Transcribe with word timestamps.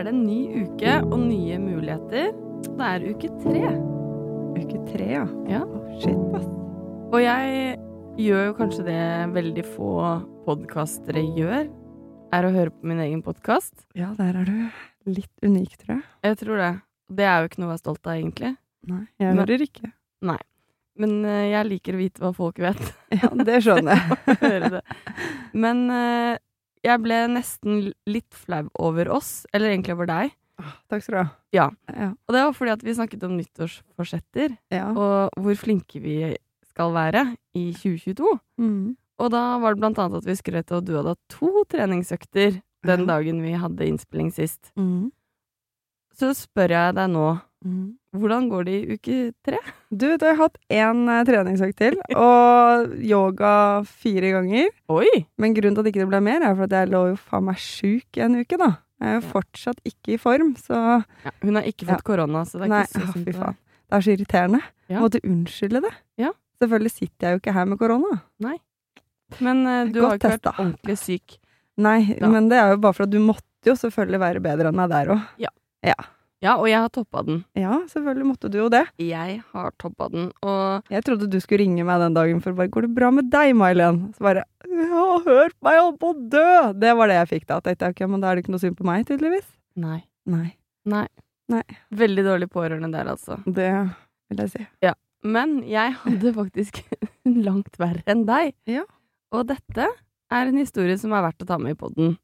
Er 0.00 0.06
det 0.08 0.14
en 0.14 0.24
ny 0.24 0.64
uke 0.64 0.92
og 1.04 1.18
nye 1.20 1.58
muligheter. 1.60 2.30
Det 2.64 2.86
er 2.86 3.04
uke 3.12 3.28
tre. 3.42 3.70
Uke 4.56 4.80
tre, 4.90 5.08
ja. 5.12 5.24
Ja. 5.50 5.60
Shit, 6.00 6.20
ass. 6.38 6.46
Og 7.10 7.18
jeg 7.20 7.76
gjør 8.20 8.46
jo 8.48 8.54
kanskje 8.58 8.84
det 8.86 9.00
veldig 9.34 9.64
få 9.74 9.90
podkastere 10.46 11.22
gjør, 11.36 11.68
er 12.32 12.46
å 12.46 12.52
høre 12.54 12.72
på 12.72 12.86
min 12.90 13.02
egen 13.04 13.22
podkast. 13.26 13.74
Ja, 13.98 14.12
der 14.18 14.38
er 14.40 14.48
du 14.48 15.10
litt 15.10 15.32
unik, 15.44 15.76
tror 15.82 15.96
jeg. 15.98 16.04
Jeg 16.28 16.40
tror 16.44 16.62
det. 16.62 16.70
Det 17.10 17.26
er 17.26 17.40
jo 17.42 17.50
ikke 17.50 17.60
noe 17.62 17.70
å 17.70 17.74
være 17.74 17.82
stolt 17.82 18.06
av, 18.06 18.14
egentlig. 18.16 18.54
Nei, 18.88 19.02
jeg 19.20 19.34
Men- 19.34 19.42
hører 19.44 19.66
ikke. 19.66 19.92
Nei. 20.30 20.38
Men 21.00 21.24
eh, 21.24 21.46
jeg 21.52 21.66
liker 21.70 21.96
å 21.96 22.00
vite 22.00 22.20
hva 22.20 22.30
folk 22.36 22.58
vet. 22.60 22.80
Ja, 23.14 23.30
det 23.32 23.60
skjønner 23.64 23.96
jeg. 23.96 24.80
Men 25.62 25.84
eh, 25.94 26.38
jeg 26.86 27.02
ble 27.04 27.18
nesten 27.34 27.90
litt 28.08 28.36
flau 28.36 28.64
over 28.80 29.10
oss, 29.12 29.44
eller 29.52 29.72
egentlig 29.74 29.94
over 29.96 30.08
deg. 30.10 30.32
Ah, 30.60 30.74
Takk 30.92 31.02
skal 31.04 31.14
du 31.14 31.18
ha. 31.22 31.28
Ja. 31.56 31.66
Ja. 31.88 32.10
Og 32.28 32.34
det 32.36 32.42
var 32.44 32.56
fordi 32.56 32.72
at 32.74 32.82
vi 32.84 32.94
snakket 32.96 33.22
om 33.24 33.36
nyttårsforsetter, 33.38 34.56
ja. 34.72 34.88
og 34.92 35.36
hvor 35.40 35.56
flinke 35.60 36.00
vi 36.04 36.16
skal 36.68 36.92
være 36.94 37.22
i 37.56 37.70
2022. 37.76 38.34
Mm. 38.60 38.96
Og 39.20 39.30
da 39.32 39.44
var 39.60 39.74
det 39.74 39.80
blant 39.82 39.98
annet 40.00 40.20
at 40.22 40.28
vi 40.28 40.36
skrøt 40.38 40.70
av 40.72 40.80
at 40.80 40.88
du 40.88 40.92
hadde 40.96 41.14
hatt 41.14 41.32
to 41.32 41.64
treningsøkter 41.72 42.60
den 42.88 43.06
dagen 43.08 43.42
vi 43.44 43.52
hadde 43.60 43.88
innspilling 43.88 44.30
sist. 44.32 44.70
Mm. 44.80 45.10
Så 46.16 46.32
spør 46.36 46.76
jeg 46.76 46.98
deg 47.00 47.10
nå, 47.12 47.28
Mm. 47.60 47.98
Hvordan 48.16 48.48
går 48.50 48.64
det 48.66 48.74
i 48.74 48.94
uke 48.96 49.16
tre? 49.46 49.58
Du, 49.90 50.06
da 50.18 50.26
har 50.26 50.32
jeg 50.34 50.38
hatt 50.40 50.58
én 50.70 51.02
eh, 51.08 51.24
treningsøkt 51.28 51.76
til, 51.78 51.96
og 52.18 52.94
yoga 53.06 53.52
fire 53.86 54.32
ganger. 54.36 54.70
Oi! 54.90 55.06
Men 55.38 55.54
grunnen 55.54 55.76
til 55.78 55.84
at 55.84 55.90
ikke 55.92 56.02
det 56.04 56.08
ble 56.10 56.20
mer, 56.26 56.42
er 56.42 56.54
for 56.58 56.66
at 56.66 56.74
jeg 56.78 56.90
lå 56.90 57.02
jo 57.12 57.18
faen 57.20 57.46
meg 57.50 57.60
sjuk 57.62 58.20
en 58.24 58.40
uke, 58.42 58.58
da. 58.60 58.70
Jeg 59.00 59.08
er 59.08 59.14
jo 59.16 59.22
Ja. 59.24 59.28
fortsatt 59.32 59.78
ikke 59.88 60.12
i 60.14 60.18
form, 60.20 60.54
så 60.60 60.76
Ja, 61.24 61.30
hun 61.42 61.56
har 61.56 61.64
ikke 61.70 61.86
fått 61.88 62.02
korona, 62.04 62.42
så 62.44 62.58
det 62.60 62.66
er 62.66 62.72
Nei, 62.74 62.82
ikke 62.84 63.00
så 63.00 63.12
synd 63.14 63.26
fy 63.30 63.32
faen. 63.38 63.56
Det 63.90 63.96
er 63.96 64.04
så 64.06 64.12
irriterende. 64.16 64.60
Ja. 64.90 64.94
Jeg 64.96 65.00
måtte 65.06 65.20
unnskylde 65.24 65.80
det. 65.86 65.92
Ja. 66.20 66.32
Selvfølgelig 66.60 66.92
sitter 66.92 67.26
jeg 67.26 67.32
jo 67.32 67.40
ikke 67.40 67.54
her 67.56 67.64
med 67.70 67.78
korona. 67.80 68.18
Nei. 68.44 68.56
Men 69.40 69.62
uh, 69.66 69.84
du 69.88 70.00
Godt 70.02 70.10
har 70.10 70.18
ikke 70.18 70.28
testa. 70.34 70.50
vært 70.50 70.60
ordentlig 70.66 70.98
syk. 71.00 71.38
Nei, 71.80 71.98
Da. 72.20 72.28
men 72.28 72.48
det 72.50 72.58
er 72.60 72.74
jo 72.74 72.80
bare 72.82 72.92
for 72.98 73.06
at 73.06 73.10
du 73.14 73.18
måtte 73.24 73.70
jo 73.70 73.72
selvfølgelig 73.78 74.20
være 74.20 74.42
bedre 74.44 74.68
enn 74.68 74.76
meg 74.76 74.90
der 74.92 75.14
òg. 75.14 75.22
Ja, 75.40 75.48
og 76.56 76.66
jeg 76.70 76.80
har 76.80 76.88
toppa 76.88 77.20
den. 77.26 77.42
Ja, 77.58 77.82
selvfølgelig 77.90 78.28
måtte 78.30 78.48
du 78.48 78.56
jo 78.62 78.68
det. 78.72 78.86
Jeg 79.02 79.42
har 79.52 79.74
toppa 79.80 80.08
den, 80.08 80.30
og 80.40 80.88
Jeg 80.88 81.04
trodde 81.04 81.28
du 81.28 81.36
skulle 81.40 81.60
ringe 81.60 81.84
meg 81.84 82.00
den 82.00 82.16
dagen 82.16 82.40
for 82.40 82.52
å 82.52 82.56
bare 82.56 82.72
'Går 82.72 82.86
det 82.88 82.94
bra 82.96 83.10
med 83.12 83.30
deg, 83.30 83.52
May-Len?' 83.54 84.14
Så 84.16 84.24
bare 84.24 84.44
'Ja, 84.64 85.20
hør 85.20 85.50
på 85.52 85.62
meg 85.68 85.80
holde 85.80 85.98
på 86.00 86.14
å 86.14 86.28
dø!' 86.30 86.72
Det 86.80 86.96
var 86.96 87.08
det 87.08 87.18
jeg 87.20 87.28
fikk 87.28 87.46
da. 87.46 87.60
Tenkte 87.60 87.84
jeg, 87.84 87.92
ok, 87.92 88.08
men 88.08 88.20
da 88.20 88.30
er 88.30 88.34
det 88.36 88.44
ikke 88.44 88.54
noe 88.56 88.64
synd 88.64 88.76
på 88.76 88.88
meg, 88.88 89.04
tydeligvis. 89.06 89.48
Nei. 89.76 90.00
Nei. 90.26 90.56
Nei. 90.86 91.08
Nei. 91.50 91.62
Veldig 91.92 92.24
dårlig 92.24 92.48
pårørende 92.48 92.92
der, 92.92 93.10
altså. 93.10 93.36
Det 93.44 93.70
vil 94.30 94.38
jeg 94.38 94.50
si. 94.50 94.66
Ja. 94.80 94.94
Men 95.22 95.62
jeg 95.68 95.92
hadde 95.92 96.32
faktisk 96.40 96.80
langt 97.48 97.76
verre 97.76 98.02
enn 98.06 98.24
deg. 98.24 98.54
Ja. 98.64 98.86
Og 99.32 99.46
dette 99.50 99.86
er 100.30 100.46
en 100.46 100.56
historie 100.56 100.96
som 100.98 101.12
er 101.12 101.26
verdt 101.26 101.44
å 101.44 101.48
ta 101.50 101.58
med 101.58 101.76
i 101.76 101.78
poden. 101.78 102.16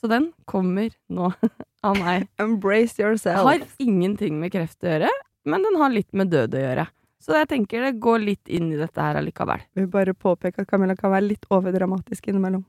Så 0.00 0.08
den 0.08 0.32
kommer 0.48 0.90
nå 1.12 1.30
av 1.86 1.98
nei. 1.98 2.20
Embrace 2.42 3.02
yourself. 3.02 3.44
Har 3.46 3.64
ingenting 3.82 4.40
med 4.40 4.52
kreft 4.54 4.84
å 4.84 4.90
gjøre, 4.94 5.10
men 5.48 5.64
den 5.66 5.78
har 5.80 5.92
litt 5.94 6.10
med 6.16 6.32
død 6.32 6.56
å 6.58 6.64
gjøre. 6.64 6.86
Så 7.20 7.36
jeg 7.36 7.50
tenker 7.50 7.84
det 7.84 7.98
går 8.00 8.22
litt 8.24 8.48
inn 8.48 8.70
i 8.72 8.78
dette 8.80 9.04
her 9.04 9.18
allikevel. 9.20 9.60
Vi 9.76 9.84
bare 9.92 10.16
påpeke 10.16 10.62
at 10.62 10.70
Camilla 10.70 10.96
kan 10.96 11.12
være 11.12 11.28
litt 11.28 11.44
overdramatisk 11.52 12.30
innimellom. 12.32 12.64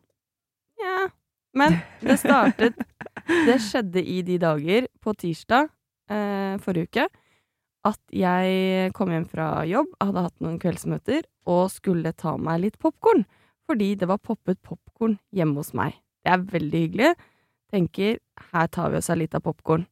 Ja. 0.81 1.07
Men 1.55 1.81
det 1.99 2.16
startet 2.22 2.77
Det 3.47 3.57
skjedde 3.63 4.01
i 4.01 4.22
de 4.27 4.38
dager, 4.41 4.88
på 5.03 5.13
tirsdag 5.19 5.67
eh, 6.11 6.55
forrige 6.63 6.89
uke, 6.89 7.05
at 7.88 7.99
jeg 8.13 8.91
kom 8.97 9.11
hjem 9.13 9.28
fra 9.29 9.63
jobb, 9.69 9.89
hadde 10.01 10.23
hatt 10.25 10.43
noen 10.43 10.59
kveldsmøter, 10.61 11.23
og 11.49 11.72
skulle 11.73 12.13
ta 12.17 12.35
meg 12.38 12.63
litt 12.66 12.79
popkorn. 12.81 13.23
Fordi 13.69 13.93
det 13.99 14.09
var 14.09 14.22
poppet 14.22 14.59
popkorn 14.66 15.17
hjemme 15.35 15.61
hos 15.61 15.72
meg. 15.78 15.95
Det 16.25 16.33
er 16.33 16.43
veldig 16.51 16.81
hyggelig. 16.85 17.11
Tenker 17.71 18.19
her 18.51 18.67
tar 18.67 18.91
vi 18.91 18.99
oss 18.99 19.09
en 19.11 19.21
liten 19.21 19.43
popkorn. 19.43 19.85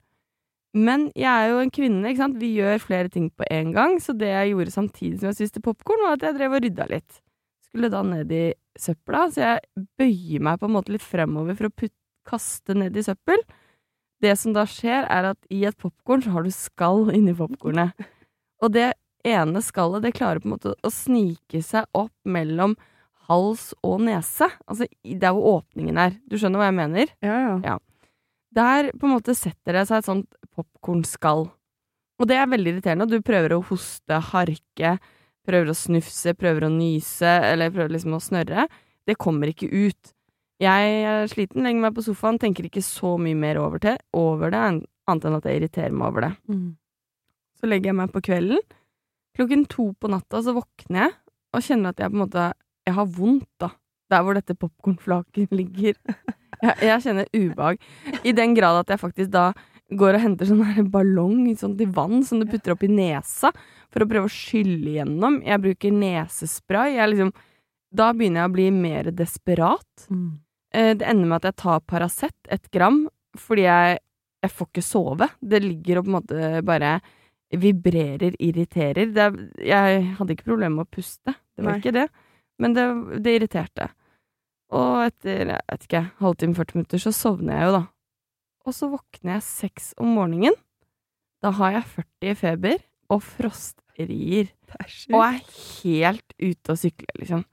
Men 0.77 1.07
jeg 1.17 1.29
er 1.29 1.49
jo 1.49 1.61
en 1.63 1.71
kvinne, 1.73 2.03
ikke 2.11 2.21
sant. 2.21 2.37
Vi 2.41 2.51
gjør 2.59 2.81
flere 2.83 3.09
ting 3.09 3.29
på 3.33 3.47
en 3.49 3.71
gang, 3.73 3.97
så 4.03 4.13
det 4.13 4.29
jeg 4.29 4.51
gjorde 4.51 4.75
samtidig 4.75 5.21
som 5.21 5.31
jeg 5.31 5.39
spiste 5.39 5.63
popkorn, 5.65 6.03
var 6.05 6.17
at 6.17 6.27
jeg 6.27 6.37
drev 6.37 6.57
og 6.57 6.63
rydda 6.65 6.85
litt. 6.91 7.21
Skulle 7.69 7.89
da 7.93 8.03
ned 8.05 8.33
i 8.33 8.43
søpla, 8.79 9.25
så 9.33 9.41
jeg 9.45 9.87
bøyer 9.97 10.45
meg 10.45 10.61
på 10.61 10.69
en 10.69 10.75
måte 10.75 10.93
litt 10.93 11.05
fremover 11.05 11.57
for 11.57 11.69
å 11.69 11.73
putt, 11.73 11.95
kaste 12.29 12.75
ned 12.77 12.97
i 12.99 13.01
søppel. 13.01 13.41
Det 14.21 14.35
som 14.37 14.53
da 14.53 14.65
skjer, 14.69 15.07
er 15.09 15.31
at 15.31 15.39
i 15.49 15.63
et 15.65 15.77
popkorn 15.79 16.21
så 16.21 16.35
har 16.35 16.45
du 16.45 16.53
skall 16.53 17.07
inni 17.15 17.33
popkornet. 17.33 17.95
Og 18.61 18.73
det 18.75 18.91
ene 19.25 19.61
skallet, 19.63 20.03
det 20.03 20.13
klarer 20.19 20.43
på 20.43 20.49
en 20.49 20.55
måte 20.57 20.75
å 20.75 20.91
snike 20.93 21.63
seg 21.65 21.87
opp 21.97 22.13
mellom 22.29 22.75
hals 23.29 23.69
og 23.85 24.01
nese. 24.07 24.49
Altså, 24.65 24.87
er 25.05 25.35
hvor 25.35 25.59
åpningen 25.59 26.01
er. 26.01 26.17
Du 26.29 26.37
skjønner 26.39 26.61
hva 26.61 26.71
jeg 26.71 26.79
mener? 26.79 27.13
Ja, 27.25 27.39
ja. 27.63 27.77
Der 28.55 28.89
på 28.97 29.05
en 29.05 29.13
måte 29.13 29.35
setter 29.37 29.77
det 29.77 29.85
seg 29.89 30.01
et 30.01 30.09
sånt 30.09 30.29
popkornskall. 30.57 31.47
Og 32.19 32.27
det 32.27 32.35
er 32.35 32.49
veldig 32.51 32.73
irriterende. 32.73 33.07
Du 33.07 33.21
prøver 33.23 33.55
å 33.55 33.63
hoste, 33.69 34.19
harke, 34.33 34.97
prøver 35.47 35.71
å 35.71 35.77
snufse, 35.77 36.33
prøver 36.37 36.67
å 36.67 36.73
nyse, 36.73 37.29
eller 37.53 37.71
prøver 37.73 37.93
liksom 37.95 38.17
å 38.17 38.23
snørre. 38.23 38.65
Det 39.07 39.15
kommer 39.21 39.53
ikke 39.53 39.69
ut. 39.71 40.15
Jeg 40.59 40.95
er 41.07 41.29
sliten, 41.31 41.63
legger 41.63 41.85
meg 41.85 41.95
på 41.95 42.03
sofaen, 42.03 42.39
tenker 42.41 42.67
ikke 42.67 42.83
så 42.83 43.13
mye 43.21 43.37
mer 43.39 43.61
over, 43.61 43.79
til, 43.79 43.95
over 44.17 44.51
det, 44.51 44.59
annet 45.07 45.27
enn 45.29 45.37
at 45.37 45.47
jeg 45.47 45.61
irriterer 45.61 45.95
meg 45.95 46.09
over 46.09 46.25
det. 46.27 46.33
Mm. 46.51 46.65
Så 47.59 47.69
legger 47.69 47.93
jeg 47.93 47.99
meg 48.01 48.11
på 48.11 48.23
kvelden. 48.27 48.65
Klokken 49.39 49.63
to 49.71 49.91
på 49.95 50.11
natta 50.11 50.41
så 50.43 50.51
våkner 50.57 51.05
jeg 51.05 51.13
og 51.55 51.63
kjenner 51.63 51.93
at 51.93 52.03
jeg 52.03 52.11
på 52.11 52.17
en 52.17 52.23
måte 52.25 52.49
Jeg 52.89 52.97
har 52.97 53.09
vondt, 53.15 53.47
da. 53.61 53.71
Der 54.09 54.23
hvor 54.25 54.33
dette 54.37 54.55
popkornflaket 54.57 55.51
ligger. 55.59 55.97
Jeg, 56.59 56.75
jeg 56.89 57.03
kjenner 57.05 57.27
ubehag. 57.35 57.77
I 58.25 58.33
den 58.35 58.55
grad 58.57 58.81
at 58.81 58.89
jeg 58.95 59.01
faktisk 59.03 59.29
da 59.33 59.51
går 59.89 60.17
og 60.19 60.21
henter 60.21 60.45
sånn 60.49 60.89
ballong 60.93 61.47
sånn 61.57 61.71
til 61.79 61.89
vann 61.95 62.19
som 62.25 62.37
du 62.41 62.45
putter 62.49 62.75
opp 62.75 62.83
i 62.85 62.89
nesa 62.93 63.49
for 63.89 64.03
å 64.05 64.09
prøve 64.09 64.29
å 64.29 64.33
skylle 64.33 64.91
igjennom. 64.95 65.39
Jeg 65.45 65.63
bruker 65.63 65.95
nesespray. 65.95 66.97
Jeg 66.99 67.13
liksom 67.15 67.31
Da 67.89 68.11
begynner 68.13 68.43
jeg 68.43 68.49
å 68.51 68.53
bli 68.53 68.67
mer 68.75 69.07
desperat. 69.17 70.03
Mm. 70.13 70.27
Eh, 70.77 70.91
Det 70.93 71.07
ender 71.09 71.25
med 71.31 71.39
at 71.39 71.47
jeg 71.49 71.55
tar 71.63 71.79
Paracet, 71.89 72.35
ett 72.53 72.69
gram, 72.69 73.07
fordi 73.33 73.63
jeg, 73.65 73.97
jeg 74.45 74.51
får 74.53 74.67
ikke 74.69 74.83
sove. 74.85 75.27
Det 75.41 75.61
ligger 75.63 75.97
og 75.97 76.05
på 76.05 76.11
en 76.11 76.17
måte 76.19 76.51
bare 76.67 76.91
vibrerer, 77.49 78.35
irriterer. 78.37 79.09
Det, 79.15 79.25
jeg 79.65 80.03
hadde 80.19 80.35
ikke 80.35 80.45
problemer 80.51 80.75
med 80.83 80.85
å 80.85 80.95
puste, 80.99 81.33
det 81.57 81.65
var 81.65 81.71
Nei. 81.73 81.79
ikke 81.81 81.95
det, 81.97 82.03
men 82.59 82.75
det, 82.75 82.85
det 83.25 83.37
irriterte. 83.39 83.89
Og 84.75 84.99
etter, 85.07 85.47
jeg 85.55 85.61
vet 85.71 85.85
ikke, 85.87 86.03
halvtime, 86.21 86.55
40 86.57 86.75
minutter, 86.77 87.01
så 87.01 87.13
sovner 87.15 87.55
jeg 87.57 87.69
jo, 87.69 87.71
da. 87.79 87.83
Og 88.69 88.75
så 88.75 88.89
våkner 88.91 89.37
jeg 89.39 89.45
seks 89.47 89.93
om 89.97 90.11
morgenen. 90.13 90.53
Da 91.41 91.49
har 91.57 91.71
jeg 91.79 91.87
40 91.95 92.29
i 92.29 92.35
feber 92.37 92.81
og 93.09 93.23
frostrier. 93.25 94.51
Er 94.77 94.91
og 95.15 95.23
er 95.25 95.39
helt 95.81 96.35
ute 96.37 96.75
å 96.75 96.77
sykle, 96.77 97.07
liksom. 97.17 97.45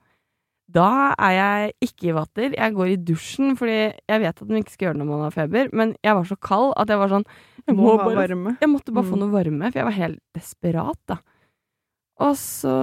Da 0.67 1.13
er 1.15 1.31
jeg 1.31 1.73
ikke 1.87 2.09
i 2.09 2.13
vatter. 2.17 2.51
Jeg 2.51 2.73
går 2.75 2.89
i 2.91 2.97
dusjen, 3.07 3.53
fordi 3.57 3.77
jeg 4.11 4.19
vet 4.21 4.41
at 4.43 4.49
man 4.51 4.59
ikke 4.59 4.73
skal 4.75 4.89
gjøre 4.89 4.99
når 4.99 5.07
man 5.09 5.21
har 5.23 5.31
feber, 5.37 5.69
men 5.71 5.93
jeg 6.03 6.17
var 6.19 6.27
så 6.27 6.35
kald 6.43 6.73
at 6.75 6.91
jeg 6.91 6.99
var 6.99 7.13
sånn 7.15 7.25
Jeg, 7.67 7.75
Må 7.75 7.83
må 7.87 7.93
bare, 7.99 8.15
varme. 8.27 8.53
jeg 8.61 8.69
måtte 8.71 8.93
bare 8.95 9.07
få 9.07 9.15
Mm. 9.17 9.19
noe 9.25 9.31
varme, 9.33 9.71
for 9.71 9.79
jeg 9.79 9.87
var 9.87 9.95
helt 9.97 10.19
desperat, 10.35 10.99
da. 11.07 11.17
Og 12.25 12.33
så 12.39 12.73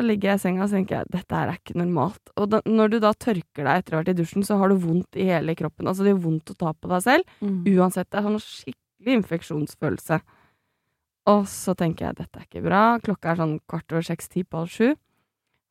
ligger 0.00 0.30
jeg 0.30 0.40
i 0.40 0.42
senga 0.46 0.64
og 0.64 0.72
tenker 0.72 0.96
jeg, 0.96 1.10
dette 1.12 1.36
her 1.36 1.50
er 1.50 1.58
ikke 1.58 1.76
normalt. 1.76 2.30
Og 2.40 2.46
da, 2.54 2.62
når 2.64 2.94
du 2.94 2.98
da 3.04 3.10
tørker 3.12 3.66
deg 3.66 3.82
etter 3.82 3.94
å 3.94 3.98
ha 3.98 4.00
vært 4.00 4.14
i 4.14 4.18
dusjen, 4.22 4.46
så 4.46 4.56
har 4.60 4.72
du 4.72 4.78
vondt 4.80 5.18
i 5.20 5.26
hele 5.28 5.52
kroppen. 5.58 5.90
Altså 5.90 6.06
det 6.06 6.14
gjør 6.14 6.22
vondt 6.24 6.52
å 6.54 6.56
ta 6.56 6.72
på 6.72 6.88
deg 6.94 7.04
selv. 7.04 7.34
Mm. 7.44 7.58
Uansett, 7.74 8.08
det 8.08 8.20
er 8.20 8.28
sånn 8.28 8.40
skikkelig 8.40 9.18
infeksjonsfølelse. 9.20 10.20
Og 11.28 11.42
så 11.52 11.74
tenker 11.76 12.08
jeg 12.08 12.18
dette 12.22 12.40
er 12.40 12.46
ikke 12.48 12.64
bra. 12.64 12.82
Klokka 13.04 13.34
er 13.34 13.42
sånn 13.42 13.58
kvart 13.68 13.92
over 13.92 14.08
seks, 14.08 14.32
ti 14.32 14.46
på 14.46 14.62
halv 14.62 14.72
sju. 14.72 14.94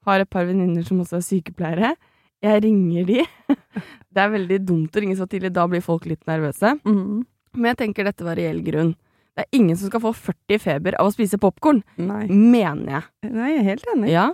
Har 0.05 0.21
et 0.21 0.29
par 0.31 0.45
venninner 0.45 0.85
som 0.85 1.01
også 1.01 1.17
er 1.17 1.25
sykepleiere. 1.25 1.95
Jeg 2.45 2.61
ringer 2.67 3.09
de. 3.09 3.25
Det 4.13 4.21
er 4.21 4.33
veldig 4.33 4.61
dumt 4.65 4.93
å 4.93 5.01
ringe 5.01 5.17
så 5.17 5.25
tidlig, 5.29 5.51
da 5.53 5.65
blir 5.69 5.81
folk 5.85 6.05
litt 6.09 6.21
nervøse. 6.29 6.75
Mm. 6.85 7.25
Men 7.57 7.71
jeg 7.73 7.81
tenker 7.81 8.05
dette 8.05 8.25
var 8.25 8.37
reell 8.37 8.61
grunn. 8.65 8.93
Det 9.37 9.43
er 9.45 9.59
ingen 9.59 9.77
som 9.77 9.91
skal 9.91 10.01
få 10.01 10.11
40 10.17 10.57
feber 10.63 10.95
av 10.97 11.11
å 11.11 11.13
spise 11.13 11.37
popkorn, 11.37 11.83
mener 12.01 12.87
jeg. 12.89 13.03
Nei, 13.29 13.51
jeg 13.51 13.59
er 13.59 13.67
helt 13.67 13.91
enig. 13.93 14.09
Ja. 14.09 14.25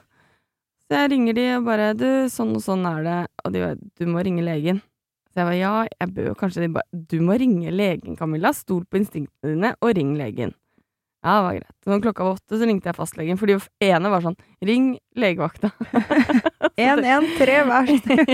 Så 0.88 0.96
jeg 0.96 1.12
ringer 1.12 1.36
de 1.36 1.46
og 1.58 1.66
bare 1.68 1.90
Du, 1.98 2.08
sånn 2.32 2.54
og 2.56 2.64
sånn 2.64 2.88
er 2.88 3.04
det. 3.04 3.20
Og 3.44 3.52
de 3.52 3.64
bare 3.66 3.78
Du 4.00 4.08
må 4.08 4.24
ringe 4.24 4.46
legen. 4.46 4.80
Så 5.34 5.42
jeg 5.42 5.50
bare 5.50 5.60
ja, 5.60 5.74
jeg 5.92 6.14
bør 6.16 6.36
kanskje 6.40 6.64
De 6.64 6.72
bare 6.78 7.04
Du 7.12 7.18
må 7.26 7.36
ringe 7.42 7.74
legen, 7.74 8.16
Camilla. 8.16 8.54
Stol 8.56 8.86
på 8.88 9.02
instinktene 9.02 9.56
dine, 9.58 9.74
og 9.84 9.96
ring 9.98 10.16
legen. 10.20 10.56
Ja, 11.24 11.38
det 11.38 11.44
var 11.44 11.54
greit. 11.56 11.76
Så 11.84 11.90
når 11.92 12.02
klokka 12.04 12.26
var 12.26 12.36
åtte, 12.36 12.58
så 12.60 12.68
ringte 12.68 12.90
jeg 12.90 12.98
fastlegen, 12.98 13.38
for 13.40 13.48
de 13.48 13.56
ene 13.88 14.10
var 14.12 14.24
sånn 14.26 14.36
Ring 14.68 14.90
legevakta. 15.16 15.70
113 16.76 17.70
hver 17.70 17.92
sted. 18.02 18.32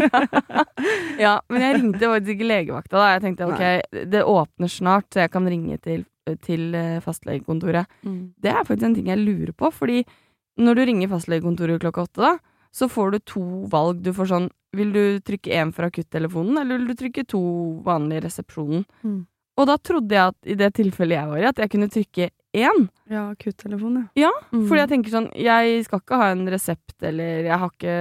ja, 1.25 1.35
men 1.49 1.65
jeg 1.65 1.75
ringte 1.77 2.09
faktisk 2.09 2.33
ikke 2.33 2.49
legevakta 2.49 2.97
da. 2.97 3.11
Jeg 3.13 3.23
tenkte 3.27 3.49
ok, 3.49 3.63
det 4.09 4.23
åpner 4.25 4.73
snart, 4.73 5.09
så 5.13 5.23
jeg 5.25 5.33
kan 5.35 5.49
ringe 5.49 5.77
til, 5.85 6.05
til 6.45 6.73
eh, 6.77 6.97
fastlegekontoret. 7.05 7.89
Mm. 8.01 8.21
Det 8.41 8.53
er 8.55 8.65
faktisk 8.65 8.89
en 8.89 8.97
ting 8.97 9.11
jeg 9.13 9.21
lurer 9.21 9.53
på, 9.53 9.69
fordi 9.75 10.01
når 10.59 10.79
du 10.79 10.85
ringer 10.89 11.11
fastlegekontoret 11.13 11.83
klokka 11.85 12.07
åtte, 12.07 12.25
da, 12.25 12.65
så 12.73 12.89
får 12.89 13.11
du 13.11 13.19
to 13.35 13.45
valg. 13.69 14.01
Du 14.05 14.13
får 14.13 14.33
sånn 14.33 14.49
Vil 14.77 14.91
du 14.93 15.17
trykke 15.25 15.49
én 15.57 15.71
fra 15.73 15.87
akuttelefonen, 15.89 16.59
eller 16.61 16.77
vil 16.77 16.91
du 16.91 16.97
trykke 16.99 17.23
to 17.25 17.39
vanlig 17.81 18.19
i 18.19 18.25
resepsjonen? 18.27 18.83
Mm. 19.01 19.23
Og 19.57 19.65
da 19.65 19.79
trodde 19.81 20.13
jeg 20.13 20.29
at 20.29 20.51
i 20.53 20.57
det 20.59 20.67
tilfellet 20.77 21.17
jeg 21.17 21.29
var 21.31 21.39
i, 21.39 21.47
at 21.49 21.61
jeg 21.63 21.71
kunne 21.73 21.89
trykke 21.89 22.27
én. 22.57 22.87
Ja, 23.09 23.29
akuttelefon, 23.33 23.95
ja. 24.15 24.27
Ja, 24.27 24.31
Mm. 24.51 24.67
Fordi 24.67 24.79
jeg 24.81 24.89
tenker 24.89 25.11
sånn 25.13 25.27
Jeg 25.37 25.83
skal 25.85 25.99
ikke 26.01 26.17
ha 26.17 26.29
en 26.31 26.47
resept, 26.49 26.95
eller 27.03 27.43
jeg 27.45 27.57
har 27.59 27.69
ikke 27.69 27.97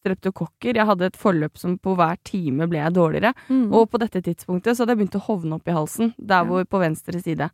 streptokokker. 0.00 0.74
Jeg 0.78 0.86
hadde 0.88 1.06
et 1.10 1.16
forløp 1.18 1.58
som 1.58 1.74
på 1.78 1.94
hver 1.98 2.16
time 2.24 2.66
ble 2.70 2.78
jeg 2.80 2.94
dårligere. 2.96 3.34
Mm. 3.50 3.72
Og 3.74 3.90
på 3.90 3.98
dette 4.00 4.22
tidspunktet 4.24 4.76
så 4.76 4.82
hadde 4.84 4.94
jeg 4.94 5.00
begynt 5.02 5.18
å 5.20 5.24
hovne 5.26 5.58
opp 5.58 5.68
i 5.68 5.74
halsen, 5.76 6.14
der 6.18 6.44
hvor 6.48 6.64
på 6.64 6.80
venstre 6.80 7.20
side. 7.20 7.50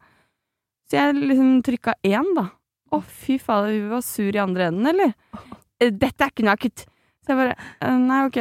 Så 0.87 0.95
jeg 1.01 1.17
liksom 1.19 1.63
trykka 1.67 1.97
én, 2.07 2.29
da. 2.37 2.51
Å, 2.95 3.01
fy 3.03 3.39
fader, 3.43 3.73
hun 3.75 3.91
var 3.97 4.05
sur 4.07 4.31
i 4.31 4.39
andre 4.43 4.69
enden, 4.71 4.87
eller? 4.93 5.15
Eh, 5.79 5.91
Dette 5.93 6.25
er 6.25 6.31
ikke 6.33 6.45
noe 6.47 6.55
akutt. 6.57 6.87
Så 7.21 7.35
jeg 7.35 7.37
bare 7.37 7.57
eh, 7.85 7.97
Nei, 8.01 8.21
ok. 8.31 8.37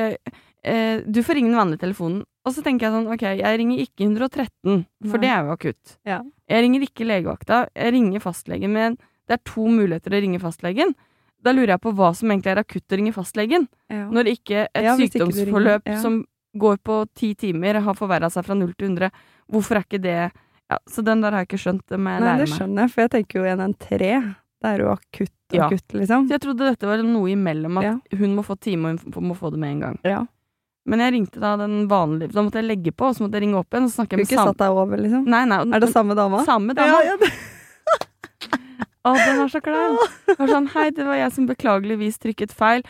Eh, 0.63 1.01
Du 1.03 1.17
får 1.21 1.35
ringe 1.35 1.49
den 1.51 1.57
vanlige 1.59 1.81
telefonen. 1.81 2.21
Og 2.45 2.53
så 2.53 2.61
tenker 2.61 2.85
jeg 2.85 2.93
sånn, 2.93 3.07
ok, 3.11 3.23
jeg 3.39 3.57
ringer 3.59 3.79
ikke 3.81 4.05
113, 4.05 4.85
for 5.09 5.17
Nei. 5.17 5.21
det 5.23 5.29
er 5.33 5.43
jo 5.47 5.51
akutt. 5.55 5.95
Ja. 6.05 6.19
Jeg 6.47 6.61
ringer 6.65 6.85
ikke 6.85 7.07
legevakta, 7.09 7.63
jeg 7.73 7.93
ringer 7.95 8.21
fastlegen, 8.21 8.69
men 8.75 8.97
det 9.27 9.39
er 9.39 9.41
to 9.49 9.65
muligheter 9.65 10.13
å 10.13 10.21
ringe 10.21 10.39
fastlegen. 10.43 10.93
Da 11.41 11.51
lurer 11.53 11.73
jeg 11.75 11.81
på 11.81 11.93
hva 11.97 12.11
som 12.15 12.29
egentlig 12.29 12.53
er 12.53 12.61
akutt 12.61 12.85
å 12.93 12.97
ringe 13.01 13.13
fastlegen, 13.13 13.67
Ja. 13.89 14.07
når 14.09 14.29
ikke 14.37 14.67
et 14.73 14.83
Ja, 14.83 14.95
sykdomsforløp 14.95 15.81
ikke 15.81 15.89
ringer, 15.89 16.01
som 16.01 16.25
går 16.55 16.77
på 16.85 16.99
ti 17.15 17.33
timer, 17.33 17.81
har 17.81 17.93
forverra 17.97 18.29
seg 18.31 18.45
fra 18.45 18.53
0 18.55 18.73
til 18.77 18.89
100. 18.93 19.11
Hvorfor 19.51 19.75
er 19.77 19.83
ikke 19.83 20.01
det 20.01 20.31
ja, 20.69 20.77
Så 20.89 21.03
den 21.05 21.21
der 21.21 21.31
har 21.31 21.45
jeg 21.45 21.47
ikke 21.49 21.61
skjønt, 21.65 21.83
det 21.89 21.99
må 21.99 22.09
jeg 22.13 22.21
lære 22.21 22.37
meg. 22.37 22.37
Nei, 22.37 22.45
det 22.45 22.53
skjønner 22.57 22.81
jeg, 22.81 22.91
for 22.91 23.01
jeg 23.01 23.11
tenker 23.11 23.39
jo 23.39 23.45
113. 23.45 24.35
Det 24.61 24.69
er 24.71 24.77
jo 24.81 24.87
akutt, 24.89 25.31
Ja. 25.53 25.65
akutt, 25.67 25.87
liksom. 25.93 26.25
Så 26.27 26.29
jeg 26.29 26.41
trodde 26.41 26.57
dette 26.65 26.87
var 26.87 26.97
noe 27.03 27.27
imellom, 27.29 27.77
at 27.77 28.13
hun 28.17 28.35
må 28.35 28.41
få 28.45 28.55
time, 28.59 28.85
og 28.93 29.13
hun 29.13 29.27
må 29.29 29.35
få 29.37 29.51
det 29.51 29.59
med 29.59 29.69
en 29.73 29.79
gang. 29.81 29.99
Ja. 30.03 30.25
Men 30.85 31.01
jeg 31.01 31.13
ringte 31.15 31.39
da 31.41 31.55
den 31.57 31.87
vanlige 31.89 32.29
Da 32.35 32.43
måtte 32.45 32.59
jeg 32.61 32.67
legge 32.69 32.91
på, 32.93 33.07
og 33.09 33.15
så 33.17 33.23
måtte 33.25 33.39
jeg 33.39 33.47
ringe 33.47 33.57
opp 33.57 33.73
igjen, 33.73 33.87
og 33.87 33.93
så 33.95 34.05
Du 34.05 34.15
med 34.19 34.25
ikke 34.27 34.37
satt 34.43 34.59
deg 34.61 34.69
over, 34.83 34.97
liksom? 35.01 35.23
Nei, 35.33 35.43
nei, 35.49 35.59
Er 35.73 35.79
det 35.81 35.89
samme 35.93 36.13
dama? 36.17 36.43
samme 36.45 36.75
dama. 36.77 36.99
Ja, 37.01 37.15
ja, 37.15 37.17
det. 37.23 37.31
Å, 39.05 39.13
den 39.17 39.37
var 39.41 39.49
så 39.53 39.59
klein. 39.61 39.97
Var 40.37 40.47
sånn, 40.49 40.67
hei, 40.73 40.87
det 40.97 41.03
var 41.05 41.17
jeg 41.19 41.33
som 41.35 41.45
beklageligvis 41.49 42.15
trykket 42.21 42.53
feil. 42.57 42.81